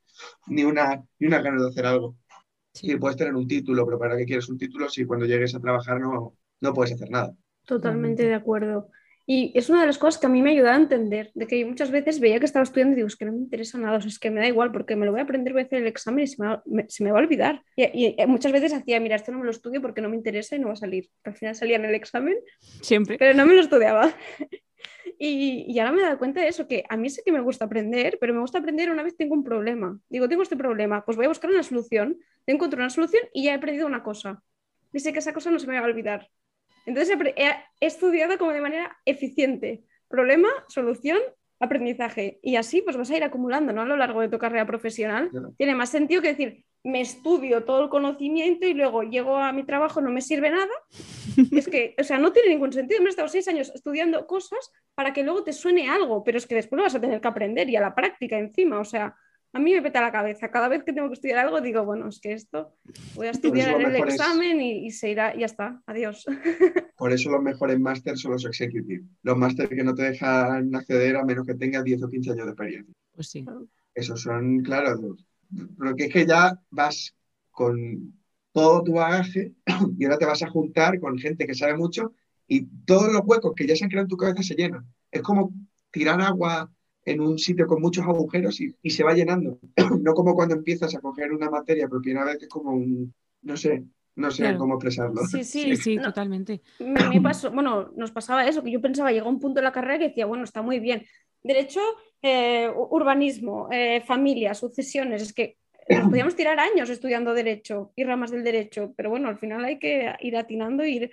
[0.49, 2.17] ni, una, ni una ganas de hacer algo.
[2.73, 2.97] Sí.
[2.97, 6.01] puedes tener un título, pero ¿para qué quieres un título si cuando llegues a trabajar
[6.01, 7.33] no, no puedes hacer nada?
[7.65, 8.89] Totalmente de acuerdo.
[9.27, 11.65] Y es una de las cosas que a mí me ayuda a entender, de que
[11.65, 14.01] muchas veces veía que estaba estudiando y digo, es que no me interesa nada, o
[14.01, 15.81] sea, es que me da igual porque me lo voy a aprender, voy a hacer
[15.81, 17.63] el examen y se me va, se me va a olvidar.
[17.77, 20.59] Y, muchas veces hacía, mira, esto no me lo estudio porque no me interesa y
[20.59, 21.09] no va a salir.
[21.25, 22.37] Al final salía en el examen,
[22.83, 24.13] siempre, pero no me lo estudiaba.
[25.19, 27.41] y, y, ahora me he dado cuenta de eso, que a mí sí que me
[27.41, 29.99] gusta aprender, pero me gusta aprender una vez tengo un problema.
[30.11, 33.53] Digo, tengo este problema, pues voy a buscar una solución, encuentro una solución y ya
[33.53, 34.43] he aprendido una cosa.
[34.93, 36.29] Y sé que esa cosa no se me va a olvidar.
[36.87, 39.85] Entonces he, estudiado como de manera eficiente.
[40.09, 41.19] Problema, solución,
[41.61, 42.39] aprendizaje.
[42.43, 43.83] Y así pues vas a ir acumulando ¿no?
[43.83, 45.31] a lo largo de tu carrera profesional.
[45.57, 49.65] Tiene más sentido que decir, me estudio todo el conocimiento y luego llego a mi
[49.65, 50.73] trabajo, no me sirve nada.
[51.53, 53.01] es que, o sea, no tiene ningún sentido.
[53.01, 56.47] Me he estado seis años estudiando cosas para que luego te suene algo, pero es
[56.47, 58.79] que después lo vas a tener que aprender y a la práctica encima.
[58.79, 59.17] O sea,
[59.55, 60.51] a mí me peta la cabeza.
[60.51, 62.75] Cada vez que tengo que estudiar algo, digo, bueno, es que esto
[63.15, 66.27] voy a pues estudiar en el examen y, se irá, y ya está, adiós.
[66.99, 69.05] Por eso los mejores másters son los executive.
[69.23, 72.47] Los másters que no te dejan acceder a menos que tengas 10 o 15 años
[72.47, 72.95] de experiencia.
[73.15, 73.45] Pues sí.
[73.95, 75.17] Esos son, claro,
[75.79, 77.15] porque es que ya vas
[77.53, 78.13] con
[78.51, 79.53] todo tu bagaje
[79.99, 82.13] y ahora te vas a juntar con gente que sabe mucho
[82.49, 84.85] y todos los huecos que ya se han creado en tu cabeza se llenan.
[85.13, 85.55] Es como
[85.93, 86.73] tirar agua
[87.05, 89.59] en un sitio con muchos agujeros y, se va llenando.
[90.01, 93.57] no como cuando empiezas a coger una materia por primera vez, es como un, no
[93.57, 93.85] sé,
[94.17, 95.23] no sé cómo expresarlo.
[95.27, 96.63] Sí, sí, sí, totalmente.
[96.79, 99.99] Me, pasó, bueno, nos pasaba eso, que yo pensaba, llegó un punto en la carrera
[99.99, 101.05] que decía, bueno, está muy bien.
[101.43, 101.81] Derecho,
[102.23, 108.31] eh, urbanismo, eh, familia, sucesiones, es que nos podíamos tirar años estudiando derecho y ramas
[108.31, 111.11] del derecho, pero bueno, al final hay que ir atinando, ir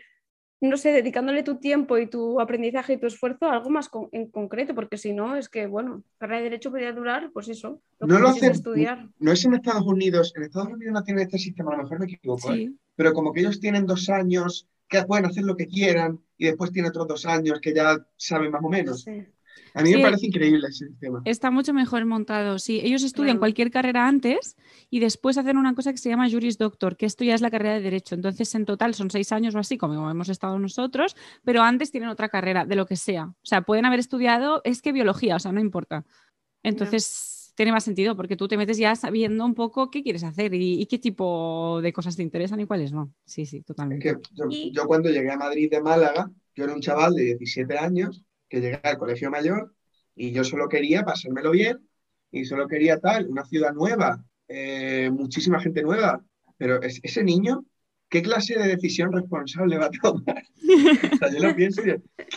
[0.62, 4.30] no sé, dedicándole tu tiempo y tu aprendizaje y tu esfuerzo a algo más en
[4.30, 8.08] concreto, porque si no, es que, bueno, carrera de Derecho podría durar, pues eso, lo
[8.08, 9.10] no lo estudiar.
[9.17, 12.00] No es en Estados Unidos, en Estados Unidos no tienen este sistema, a lo mejor
[12.00, 12.71] me equivoco, ¿eh?
[12.95, 16.71] pero como que ellos tienen dos años que pueden hacer lo que quieran y después
[16.71, 19.06] tienen otros dos años que ya saben más o menos.
[19.74, 21.22] A mí me parece increíble ese sistema.
[21.26, 22.82] Está mucho mejor montado, sí.
[22.84, 24.58] Ellos estudian cualquier carrera antes
[24.90, 27.52] y después hacen una cosa que se llama Juris Doctor, que esto ya es la
[27.52, 28.16] carrera de Derecho.
[28.16, 32.10] Entonces, en total son seis años o así, como hemos estado nosotros, pero antes tienen
[32.10, 33.26] otra carrera, de lo que sea.
[33.26, 36.06] O sea, pueden haber estudiado, es que biología, o sea, no importa.
[36.64, 40.54] Entonces, tiene más sentido porque tú te metes ya sabiendo un poco qué quieres hacer
[40.54, 43.14] y, qué tipo de cosas te interesan y cuáles no.
[43.26, 44.18] Sí, sí, totalmente.
[44.34, 48.24] yo, yo cuando llegué a Madrid de Málaga, yo era un chaval de 17 años
[48.52, 49.74] que llegué al colegio mayor
[50.14, 51.88] y yo solo quería pasármelo bien
[52.32, 56.24] y solo quería tal, una ciudad nueva, eh, muchísima gente nueva,
[56.58, 57.66] pero ese niño,
[58.10, 60.44] ¿qué clase de decisión responsable va a tomar?
[61.14, 61.82] o sea, yo lo pienso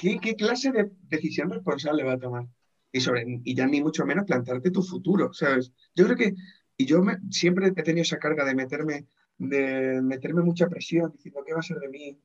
[0.03, 2.47] y ¿qué, clase de decisión responsable va a tomar?
[2.93, 5.73] Y, sobre, y ya ni mucho menos plantarte tu futuro, ¿sabes?
[5.97, 6.35] Yo creo que,
[6.77, 11.55] y yo siempre he tenido esa carga de meterme, de meterme mucha presión, diciendo, ¿qué
[11.55, 12.21] va a ser de mí?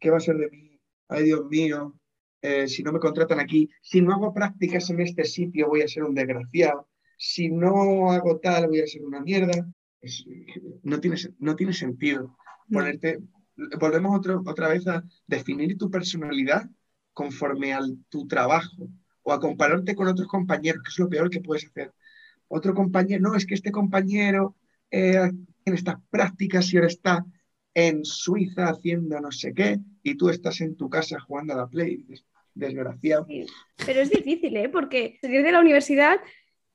[0.00, 0.80] ¿Qué va a ser de mí?
[1.08, 1.94] Ay, Dios mío,
[2.46, 5.88] eh, si no me contratan aquí, si no hago prácticas en este sitio voy a
[5.88, 9.66] ser un desgraciado, si no hago tal voy a ser una mierda.
[10.82, 12.36] no, tiene, no tiene sentido
[12.70, 13.20] ponerte.
[13.80, 16.68] Volvemos otra vez a definir tu personalidad
[17.14, 17.80] conforme a
[18.10, 18.90] tu trabajo
[19.22, 21.94] o a compararte con otros compañeros, que es lo peor que puedes hacer.
[22.48, 24.54] Otro compañero, no, es que este compañero
[24.90, 25.30] eh,
[25.64, 27.24] en estas prácticas y ahora está
[27.72, 31.66] en Suiza haciendo no sé qué y tú estás en tu casa jugando a la
[31.66, 32.04] Play
[32.54, 33.26] desgraciado.
[33.84, 34.68] pero es difícil, ¿eh?
[34.68, 36.20] Porque salir de la universidad,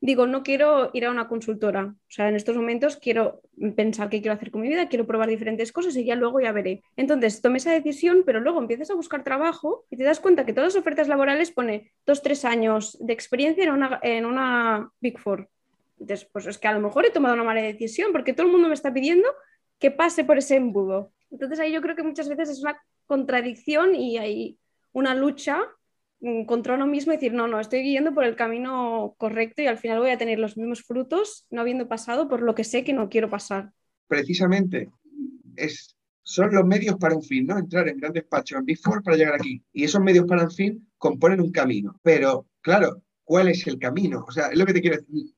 [0.01, 1.95] digo, no quiero ir a una consultora.
[1.97, 3.41] O sea, en estos momentos quiero
[3.75, 6.51] pensar qué quiero hacer con mi vida, quiero probar diferentes cosas y ya luego ya
[6.51, 6.81] veré.
[6.95, 10.53] Entonces, tomé esa decisión, pero luego empiezas a buscar trabajo y te das cuenta que
[10.53, 15.19] todas las ofertas laborales pone dos, tres años de experiencia en una, en una Big
[15.19, 15.49] Four.
[15.99, 18.51] Entonces, pues es que a lo mejor he tomado una mala decisión porque todo el
[18.51, 19.27] mundo me está pidiendo
[19.79, 21.11] que pase por ese embudo.
[21.31, 24.57] Entonces ahí yo creo que muchas veces es una contradicción y ahí
[24.91, 25.60] una lucha
[26.19, 29.67] mm, contra uno mismo y decir, no, no, estoy yendo por el camino correcto y
[29.67, 32.84] al final voy a tener los mismos frutos no habiendo pasado por lo que sé
[32.84, 33.71] que no quiero pasar.
[34.08, 34.89] Precisamente,
[35.56, 37.58] es, son los medios para un fin, ¿no?
[37.58, 39.63] Entrar en gran despacho, en Big para llegar aquí.
[39.73, 41.99] Y esos medios para un fin componen un camino.
[42.04, 44.25] Pero, claro, ¿cuál es el camino?
[44.28, 45.34] O sea, es lo que te quiero decir.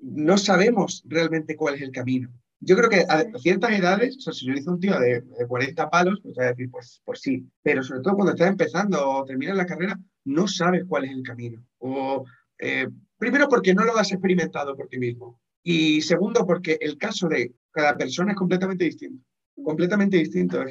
[0.00, 4.32] No sabemos realmente cuál es el camino yo creo que a ciertas edades, o sea,
[4.32, 8.00] si yo hice un tío de, 40 palos, pues decir, pues, pues sí, pero sobre
[8.00, 11.64] todo cuando estás empezando o terminas la carrera, no sabes cuál es el camino.
[11.78, 12.24] O,
[12.58, 15.40] eh, primero porque no lo has experimentado por ti mismo.
[15.62, 19.24] Y segundo porque el caso de cada persona es completamente distinto.
[19.62, 20.64] Completamente distinto.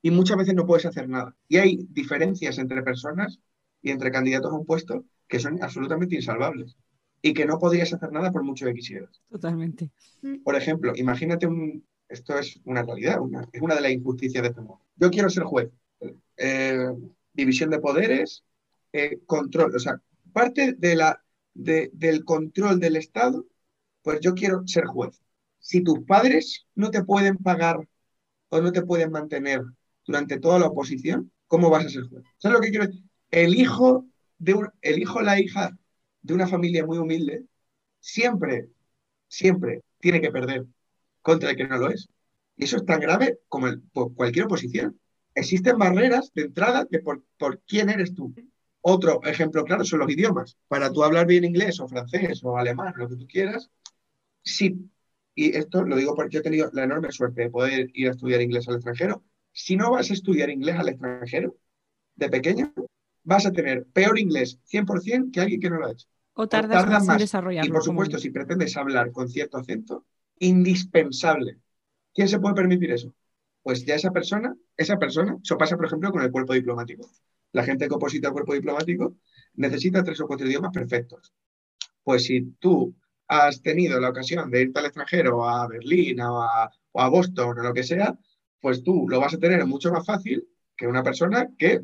[0.00, 1.34] y muchas veces no puedes hacer nada.
[1.48, 3.40] Y hay diferencias entre personas
[3.82, 6.76] y entre candidatos a un puesto que son absolutamente insalvables
[7.22, 9.20] y que no podrías hacer nada por mucho que quisieras.
[9.30, 9.90] Totalmente.
[10.22, 10.42] Mm.
[10.42, 13.18] Por ejemplo, imagínate un, esto es una realidad,
[13.52, 14.80] es una de las injusticias de este mundo.
[14.96, 15.70] Yo quiero ser juez.
[16.36, 16.88] Eh,
[17.32, 18.44] división de poderes,
[18.92, 20.00] eh, control, o sea,
[20.32, 21.22] parte de la,
[21.54, 23.46] del control del Estado,
[24.02, 25.20] pues yo quiero ser juez.
[25.58, 27.86] Si tus padres no te pueden pagar
[28.48, 29.62] o no te pueden mantener
[30.06, 32.24] durante toda la oposición, ¿cómo vas a ser juez?
[32.38, 33.02] ¿Sabes lo que quiero decir?
[33.30, 34.06] El hijo,
[34.38, 35.76] de un, el hijo o la hija
[36.28, 37.44] de una familia muy humilde,
[38.00, 38.68] siempre,
[39.28, 40.66] siempre tiene que perder
[41.22, 42.06] contra el que no lo es.
[42.54, 43.68] Y eso es tan grave como
[44.14, 45.00] cualquier oposición.
[45.34, 47.24] Existen barreras de entrada de por,
[47.66, 48.34] quién eres tú.
[48.82, 50.58] Otro ejemplo claro son los idiomas.
[50.68, 53.70] Para tú hablar bien inglés o francés o alemán, lo que tú quieras,
[54.42, 54.90] sí.
[55.34, 58.10] Y esto lo digo porque yo he tenido la enorme suerte de poder ir a
[58.10, 59.24] estudiar inglés al extranjero.
[59.52, 61.56] Si no vas a estudiar inglés al extranjero
[62.16, 62.74] de pequeño,
[63.22, 66.06] vas a tener peor inglés 100% que alguien que no lo ha hecho.
[66.40, 67.68] O tardas, más, en desarrollarlo.
[67.68, 70.06] Y por supuesto, si pretendes hablar con cierto acento,
[70.38, 71.58] indispensable.
[72.14, 73.12] ¿Quién se puede permitir eso?
[73.60, 77.10] Pues ya esa persona, esa persona, eso pasa por ejemplo con el cuerpo diplomático.
[77.50, 79.16] La gente que oposita al cuerpo diplomático
[79.54, 81.32] necesita tres o cuatro idiomas perfectos.
[82.04, 82.94] Pues si tú
[83.26, 87.58] has tenido la ocasión de irte al extranjero, a Berlín o a, o a Boston
[87.58, 88.16] o lo que sea,
[88.60, 91.82] pues tú lo vas a tener mucho más fácil que una persona que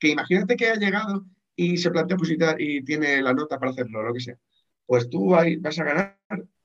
[0.00, 1.24] que imagínate que ha llegado
[1.56, 4.36] y se plantea positar y tiene la nota para hacerlo, lo que sea.
[4.86, 6.18] Pues tú vas a ganar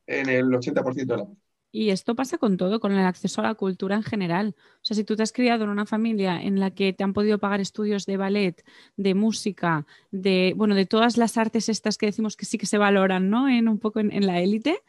[0.07, 1.27] en el 80% de la.
[1.75, 4.55] Y esto pasa con todo, con el acceso a la cultura en general.
[4.57, 7.11] O sea, si tú te has criado en una familia en la que te han
[7.11, 8.63] podido pagar estudios de ballet,
[8.95, 12.77] de música, de, bueno, de todas las artes estas que decimos que sí que se
[12.77, 13.49] valoran, ¿no?
[13.49, 14.83] En un poco en, la élite,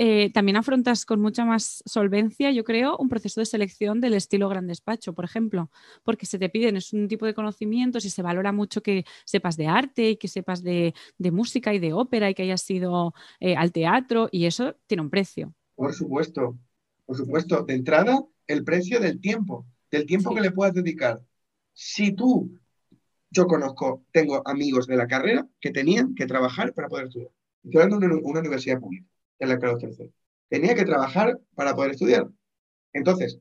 [0.00, 4.48] eh, también afrontas con mucha más solvencia, yo creo, un proceso de selección del estilo
[4.48, 5.72] gran despacho, por ejemplo,
[6.04, 9.56] porque se te piden es un tipo de conocimientos y se valora mucho que sepas
[9.56, 10.94] de arte y que sepas de,
[11.32, 15.10] música y de ópera y que hayas ido eh, al teatro y eso tiene un
[15.10, 15.52] precio.
[15.74, 16.56] Por supuesto,
[17.04, 17.64] por supuesto.
[17.64, 21.20] De entrada, el precio del tiempo, del tiempo que le puedas dedicar.
[21.72, 22.56] Si tú,
[23.30, 27.30] yo conozco, tengo amigos de la carrera que tenían que trabajar para poder estudiar.
[27.64, 30.10] Estoy hablando de una universidad pública en la Carlos III.
[30.48, 32.28] Tenía que trabajar para poder estudiar.
[32.92, 33.38] Entonces,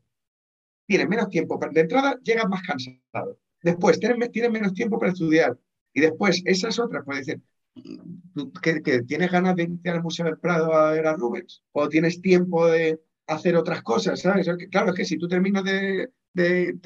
[0.85, 1.59] tienes menos tiempo.
[1.71, 3.39] De entrada, llegas más cansado.
[3.61, 5.57] Después, tienes, menos tiempo para estudiar.
[5.93, 7.41] Y después, esas otras, puedes decir,
[8.61, 12.21] que, tienes ganas de ir al Museo del Prado a ver a Rubens, o tienes
[12.21, 14.47] tiempo de hacer otras cosas, ¿sabes?
[14.71, 16.77] Claro, es que si tú terminas de, de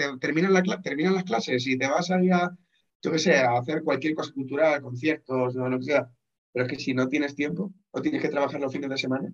[1.10, 2.58] las clases y te vas a ir a,
[3.02, 6.10] yo sé, a hacer cualquier cosa cultural, conciertos o lo que sea,
[6.54, 9.34] pero es que si no tienes tiempo o tienes que trabajar los fines de semana,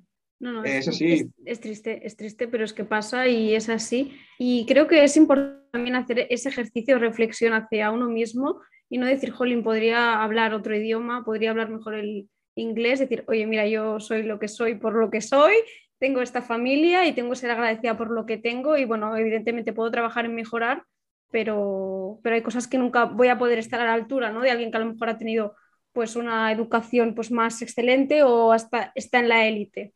[0.66, 1.30] es, así.
[1.46, 4.14] Es, triste, es triste, pero es que pasa y es así.
[4.38, 8.98] Y creo que es importante también hacer ese ejercicio de reflexión hacia uno mismo y
[8.98, 13.68] no decir, jolín, podría hablar otro idioma, podría hablar mejor el inglés, decir, oye, mira,
[13.68, 15.54] yo soy lo que soy por lo que soy,
[16.00, 19.74] tengo esta familia y tengo que ser agradecida por lo que tengo y bueno, evidentemente
[19.74, 20.84] puedo trabajar en mejorar,
[21.32, 24.42] pero, pero hay cosas que nunca voy a poder estar a la altura, ¿no?
[24.42, 25.56] De alguien que a lo mejor ha tenido
[25.98, 29.96] pues una educación pues más excelente o hasta está en la élite.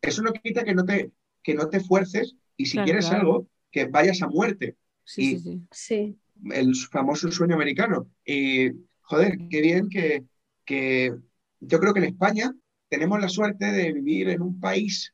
[0.00, 1.10] Eso no quita que no te,
[1.42, 4.76] que no te fuerces y si quieres algo, que vayas a muerte.
[5.02, 6.16] Sí, sí, sí,
[6.52, 8.08] El famoso sueño americano.
[8.24, 10.22] Y, joder, qué bien que,
[10.64, 11.12] que
[11.58, 12.54] yo creo que en España
[12.88, 15.12] tenemos la suerte de vivir en un país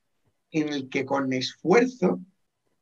[0.50, 2.20] en el que con esfuerzo,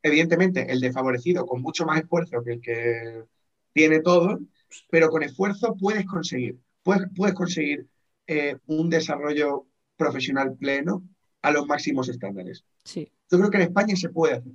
[0.03, 3.23] evidentemente el desfavorecido con mucho más esfuerzo que el que
[3.71, 4.37] tiene todo,
[4.89, 6.57] pero con esfuerzo puedes conseguir
[7.15, 7.87] puedes, conseguir
[8.27, 11.03] eh, un desarrollo profesional pleno
[11.41, 12.63] a los máximos estándares.
[12.83, 13.11] Sí.
[13.29, 14.53] Yo creo que en España se puede hacer.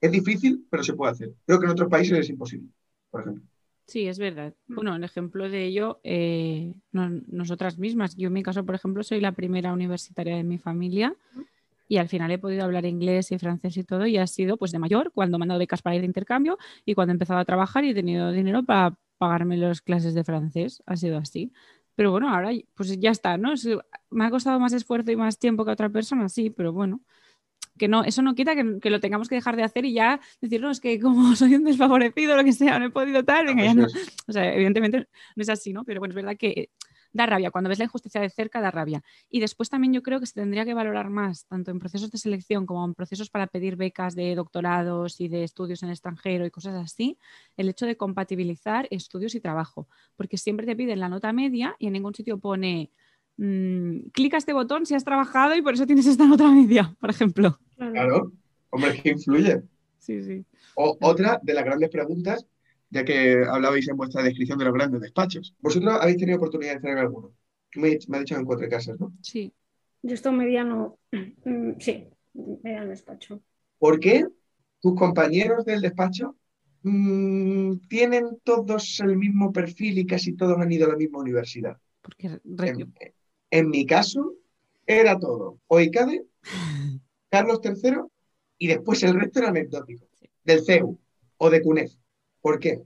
[0.00, 1.32] Es difícil, pero se puede hacer.
[1.46, 2.68] Creo que en otros países es imposible,
[3.10, 3.44] por ejemplo.
[3.86, 4.54] Sí, es verdad.
[4.66, 4.74] Mm.
[4.74, 8.16] Bueno, el ejemplo de ello, eh, nosotras mismas.
[8.16, 11.16] Yo en mi caso, por ejemplo, soy la primera universitaria de mi familia
[11.88, 14.70] y al final he podido hablar inglés y francés y todo y ha sido pues
[14.70, 17.40] de mayor cuando me han dado becas para ir de intercambio y cuando he empezado
[17.40, 21.52] a trabajar y he tenido dinero para pagarme las clases de francés, ha sido así.
[21.94, 23.52] Pero bueno, ahora pues ya está, ¿no?
[24.08, 27.02] me ha costado más esfuerzo y más tiempo que a otra persona, sí, pero bueno,
[27.76, 30.62] que no, eso no quita que, lo tengamos que dejar de hacer y ya decir,
[30.62, 33.62] no, es que como soy un desfavorecido, lo que sea, no he podido tal, venga,
[33.62, 33.86] ya no.
[34.26, 35.06] O sea, evidentemente
[35.36, 35.84] no es así, ¿no?
[35.84, 36.70] Pero bueno, es verdad que
[37.12, 39.02] da rabia, cuando ves la injusticia de cerca da rabia.
[39.30, 42.18] Y después también yo creo que se tendría que valorar más, tanto en procesos de
[42.18, 46.46] selección como en procesos para pedir becas de doctorados y de estudios en el extranjero
[46.46, 47.18] y cosas así,
[47.56, 51.86] el hecho de compatibilizar estudios y trabajo, porque siempre te piden la nota media y
[51.86, 52.90] en ningún sitio pone...
[53.36, 57.08] Mm, clica este botón si has trabajado y por eso tienes esta nota media, por
[57.08, 57.58] ejemplo.
[57.76, 58.32] Claro,
[58.68, 59.62] hombre, que influye.
[59.98, 60.44] Sí, sí.
[60.74, 62.46] O, otra de las grandes preguntas
[62.90, 65.54] ya que hablabais en vuestra descripción de los grandes despachos.
[65.60, 67.32] ¿Vosotros habéis tenido oportunidad de hacer alguno?
[67.76, 69.12] Me, me ha dicho en cuatro casas, ¿no?
[69.22, 69.52] Sí.
[70.02, 73.42] Yo estoy mediano, mm, sí, mediano despacho.
[73.78, 74.26] ¿Por qué
[74.80, 76.36] tus compañeros del despacho
[76.82, 81.76] mm, tienen todos el mismo perfil y casi todos han ido a la misma universidad?
[82.00, 82.94] Porque en,
[83.50, 84.34] en, mi caso,
[84.86, 86.24] era todo OICADE,
[87.30, 87.98] Carlos III
[88.56, 90.06] y después el resto era anecdótico,
[90.44, 90.98] del CEU
[91.36, 91.92] o de CUNEF.
[92.40, 92.82] ¿Por qué?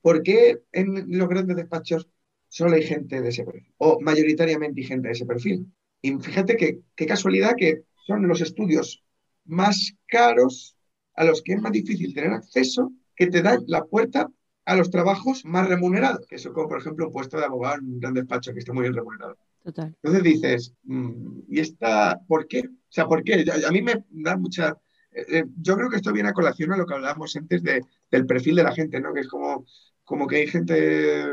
[0.00, 2.08] Porque en los grandes despachos
[2.48, 5.72] solo hay gente de ese perfil, o mayoritariamente hay gente de ese perfil.
[6.00, 9.02] Y fíjate que, qué casualidad que son los estudios
[9.44, 10.76] más caros
[11.14, 14.30] a los que es más difícil tener acceso, que te dan la puerta
[14.64, 17.86] a los trabajos más remunerados, que eso como por ejemplo un puesto de abogado en
[17.86, 19.36] un gran despacho que está muy bien remunerado.
[19.62, 19.96] Total.
[20.02, 22.60] Entonces dices, mm, ¿y esta por qué?
[22.60, 23.44] O sea, ¿por qué?
[23.66, 24.76] A mí me da mucha
[25.16, 28.26] eh, yo creo que esto viene a colación a lo que hablábamos antes de, del
[28.26, 29.14] perfil de la gente, ¿no?
[29.14, 29.64] Que es como,
[30.04, 31.32] como que hay gente,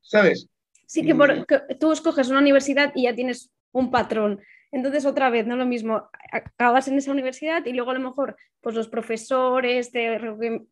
[0.00, 0.48] ¿sabes?
[0.86, 1.14] Sí, que,
[1.78, 4.40] tú escoges una universidad y ya tienes un patrón.
[4.70, 8.36] Entonces, otra vez, no lo mismo, acabas en esa universidad y luego a lo mejor
[8.60, 10.18] pues los profesores te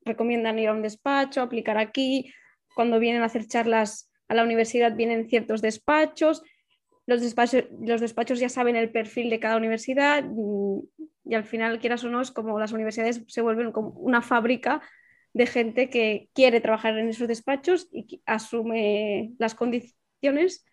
[0.05, 2.33] recomiendan ir a un despacho, aplicar aquí,
[2.75, 6.43] cuando vienen a hacer charlas a la universidad vienen ciertos despachos,
[7.07, 10.25] los despachos, los despachos ya saben el perfil de cada universidad
[11.29, 14.81] y al final, quieras o no, es como las universidades se vuelven como una fábrica
[15.33, 20.65] de gente que quiere trabajar en esos despachos y asume las condiciones.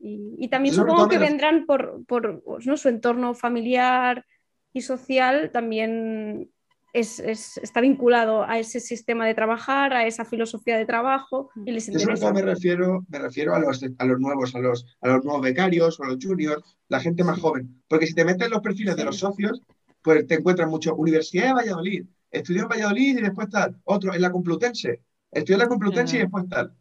[0.00, 2.76] Y, también supongo que vendrán por, por ¿no?
[2.76, 4.24] su entorno familiar
[4.72, 6.50] y social, también
[6.92, 11.72] es, es- está vinculado a ese sistema de trabajar, a esa filosofía de trabajo y
[11.72, 12.26] les Yo sobre interesa.
[12.26, 15.42] todo me refiero, me refiero a los, a los nuevos, a los, a los nuevos
[15.42, 17.82] becarios o a los juniors, la gente más joven.
[17.88, 19.62] Porque si te metes en los perfiles de los socios,
[20.06, 20.94] pues te encuentras mucho.
[20.94, 23.80] Universidad de Valladolid, estudió en Valladolid y después tal.
[23.84, 25.02] Otro en la Complutense,
[25.32, 26.30] estudió en la Complutense y Claro.
[26.30, 26.76] después tal.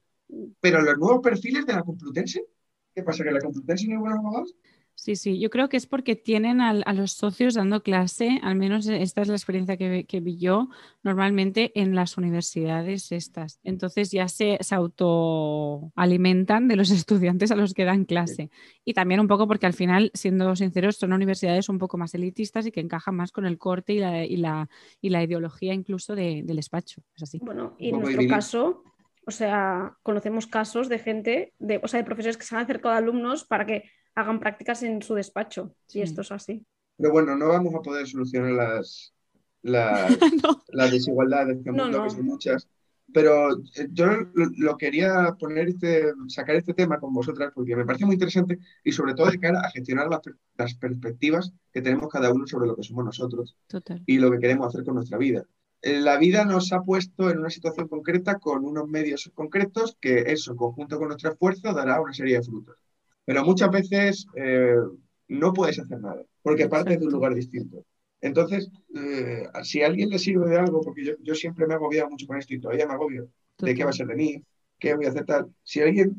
[0.60, 2.46] Pero los nuevos perfiles de la Complutense,
[2.94, 3.24] ¿qué pasa?
[3.24, 4.56] ¿Que en la Complutense no hay buenos abogados?
[4.98, 8.56] Sí, sí, yo creo que es porque tienen al- a los socios dando clase, al
[8.56, 10.70] menos esta es la experiencia que, vi- que vi yo
[11.04, 13.60] normalmente en las universidades estas.
[13.64, 18.50] Entonces ya se, se autoalimentan de los estudiantes a los que dan clase.
[18.84, 22.66] Y también un poco porque al final, siendo sinceros, son universidades un poco más elitistas
[22.66, 24.70] y que encajan más con el corte y la, y la,
[25.02, 27.02] y la ideología incluso de- del despacho.
[27.16, 27.40] Es así.
[27.44, 28.84] Bueno, y en nuestro caso,
[29.28, 32.96] o sea, conocemos casos de gente, de, o sea, de profesores que se han acercado
[32.96, 33.84] a alumnos para que
[34.16, 35.76] hagan prácticas en su despacho.
[35.88, 36.00] Sí.
[36.00, 36.66] Y esto es así.
[36.98, 39.14] Pero bueno, no vamos a poder solucionar las,
[39.62, 40.10] las,
[40.44, 40.64] No.
[40.70, 42.04] las desigualdades que, No, mundo, no.
[42.06, 42.68] que son muchas.
[43.14, 47.86] Pero eh, yo lo, lo quería poner este, sacar este tema con vosotras porque me
[47.86, 51.82] parece muy interesante y sobre todo de cara a gestionar las, per- las perspectivas que
[51.84, 54.02] tenemos cada uno sobre lo que somos nosotros Total.
[54.08, 55.46] y lo que queremos hacer con nuestra vida.
[55.84, 60.24] Eh, La vida nos ha puesto en una situación concreta con unos medios concretos que
[60.32, 62.76] eso, conjunto con nuestro esfuerzo, dará una serie de frutos.
[63.26, 64.76] Pero muchas veces eh,
[65.28, 67.86] no puedes hacer nada porque partes de un lugar distinto.
[68.22, 71.78] Entonces, eh, si a alguien le sirve de algo, porque yo, yo siempre me he
[71.78, 74.44] agobiado mucho con esto y todavía me agobio, de qué va a ser de mí,
[74.80, 75.54] qué voy a hacer tal.
[75.64, 76.16] Si alguien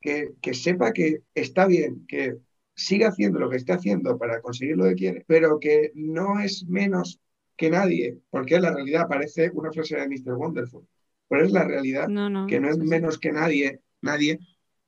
[0.00, 2.36] que, que sepa que está bien, que
[2.74, 6.66] siga haciendo lo que está haciendo para conseguir lo que quiere, pero que no es
[6.66, 7.20] menos
[7.56, 10.34] que nadie, porque la realidad parece una frase de Mr.
[10.34, 10.86] Wonderful,
[11.28, 12.46] pero es la realidad No, no.
[12.46, 14.38] que no es menos que nadie, nadie,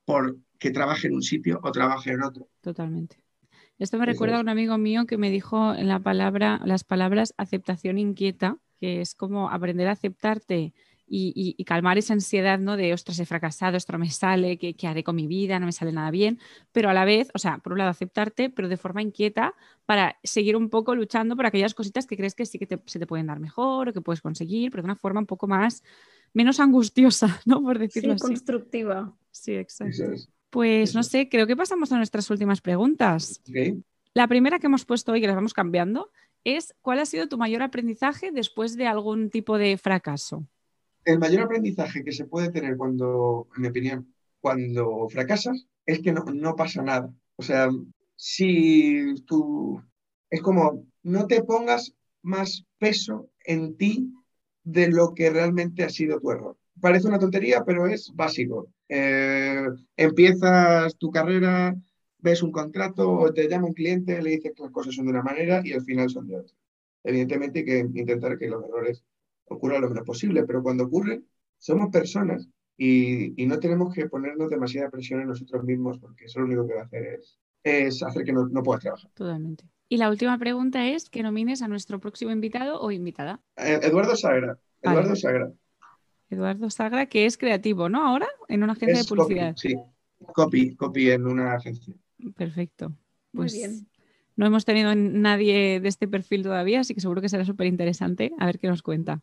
[0.05, 2.47] por que trabaje en un sitio o trabaje en otro.
[2.61, 3.17] Totalmente.
[3.79, 7.33] Esto me recuerda a un amigo mío que me dijo en la palabra, las palabras
[7.37, 10.73] aceptación inquieta, que es como aprender a aceptarte
[11.07, 12.77] y, y- y calmar esa ansiedad, ¿no?
[12.77, 15.59] De, ostras, he fracasado, esto no me sale, ¿qué, qué haré con mi vida?
[15.59, 16.39] No me sale nada bien.
[16.71, 19.53] Pero a la vez, o sea, por un lado aceptarte, pero de forma inquieta
[19.85, 22.99] para seguir un poco luchando por aquellas cositas que crees que sí que te- se
[22.99, 25.83] te pueden dar mejor o que puedes conseguir, pero de una forma un poco más,
[26.33, 27.61] menos angustiosa, ¿no?
[27.61, 28.21] Por Sí, decirlo así.
[28.21, 29.13] constructiva.
[29.31, 30.03] Sí, exacto.
[30.53, 33.41] Pues no sé, creo que pasamos a nuestras últimas preguntas.
[34.13, 36.11] La primera que hemos puesto hoy, que las vamos cambiando,
[36.43, 40.45] es ¿cuál ha sido tu mayor aprendizaje después de algún tipo de fracaso?
[41.05, 46.11] El mayor aprendizaje que se puede tener cuando, en mi opinión, cuando fracasas es que
[46.11, 47.11] no, no pasa nada.
[47.35, 47.69] O sea,
[48.15, 49.81] si tú...
[50.29, 54.13] Es como, no te pongas más peso en ti
[54.63, 56.55] de lo que realmente ha sido tu error.
[56.79, 58.67] Parece una tontería, pero es básico.
[58.89, 59.65] Eh,
[59.97, 61.75] empiezas tu carrera,
[62.19, 65.11] ves un contrato o te llama un cliente, le dices que las cosas son de
[65.11, 66.55] una manera y al final son de otra.
[67.03, 69.03] Evidentemente hay que intentar que los errores
[69.45, 71.27] ocurran lo menos posible, pero cuando ocurren,
[71.57, 76.39] somos personas y, y no tenemos que ponernos demasiada presión en nosotros mismos porque eso
[76.39, 79.11] lo único que va a hacer es, es hacer que no, no puedas trabajar.
[79.13, 79.65] Totalmente.
[79.89, 84.15] Y la última pregunta es que nomines a nuestro próximo invitado o invitada, Eh, Eduardo
[84.15, 84.97] Sagra, Vale.
[84.97, 85.51] Eduardo Sagra.
[86.33, 88.05] Eduardo Sagra, que es creativo, ¿no?
[88.05, 89.55] Ahora en una agencia Es de publicidad.
[89.55, 89.75] Copy, sí,
[90.33, 91.93] copy, copy en una agencia.
[92.35, 92.89] Perfecto.
[93.33, 93.87] Muy Pues bien.
[94.35, 98.31] no hemos tenido nadie de este perfil todavía, así que seguro que será súper interesante
[98.39, 99.21] a ver qué nos cuenta.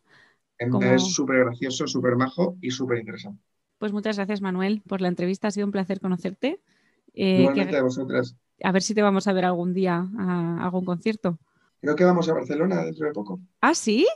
[0.70, 3.40] Como- Es súper gracioso, súper majo y súper interesante.
[3.78, 5.48] Pues muchas gracias, Manuel, por la entrevista.
[5.48, 6.60] Ha sido un placer conocerte.
[7.14, 8.36] Eh, que- a vosotras.
[8.62, 11.38] a ver si te vamos a ver algún día a algún concierto.
[11.80, 13.40] Creo que vamos a Barcelona dentro de poco.
[13.60, 14.06] ¿Ah, sí?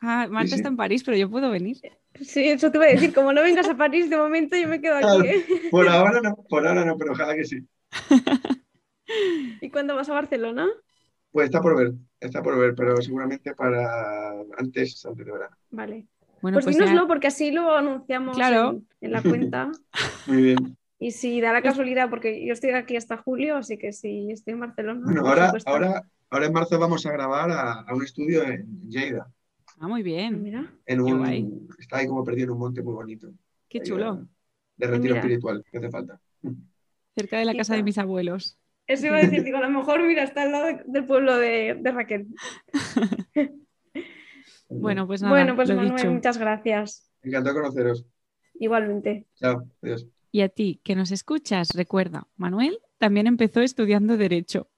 [0.00, 0.54] Ah, Marta sí.
[0.56, 1.76] está en París, pero yo puedo venir.
[2.20, 4.80] Sí, eso te iba a decir, como no vengas a París de momento, yo me
[4.80, 5.28] quedo aquí.
[5.28, 5.44] ¿eh?
[5.70, 7.58] Por ahora no, por ahora no, pero ojalá que sí.
[9.60, 10.68] ¿Y cuándo vas a Barcelona?
[11.32, 15.56] Pues está por ver, está por ver, pero seguramente para antes, antes de verano.
[15.70, 16.06] Vale.
[16.40, 18.70] Bueno, Pues, pues ya- dínoslo porque así lo anunciamos Claro.
[18.70, 19.72] en, en la cuenta.
[20.26, 20.76] Muy bien.
[20.98, 24.54] Y si da la casualidad, porque yo estoy aquí hasta julio, así que si estoy
[24.54, 25.00] en Barcelona.
[25.04, 29.26] Bueno, ahora, ahora, ahora en marzo vamos a grabar a, a un estudio en Lleida.
[29.78, 30.42] Ah, muy bien.
[30.42, 33.32] Mira, En un, está ahí como perdido en un monte muy bonito.
[33.68, 34.08] Qué Ahí, chulo.
[34.10, 34.26] a-
[34.76, 35.16] De retiro Mira.
[35.20, 36.20] espiritual, que hace falta.
[37.16, 38.58] Cerca de la casa de mis abuelos.
[38.86, 41.36] eso iba a decir, digo, a lo mejor, mira, está al lado de- del pueblo
[41.38, 42.26] de, de Raquel.
[44.68, 46.10] Bueno, pues nada, bueno, pues lo Manuel, dicho.
[46.10, 47.08] muchas gracias.
[47.22, 48.04] Encantado de conoceros.
[48.54, 49.26] Igualmente.
[49.36, 49.68] Chao.
[49.82, 50.06] Adiós.
[50.32, 54.68] Y a ti, que nos escuchas, recuerda, Manuel también empezó estudiando Derecho.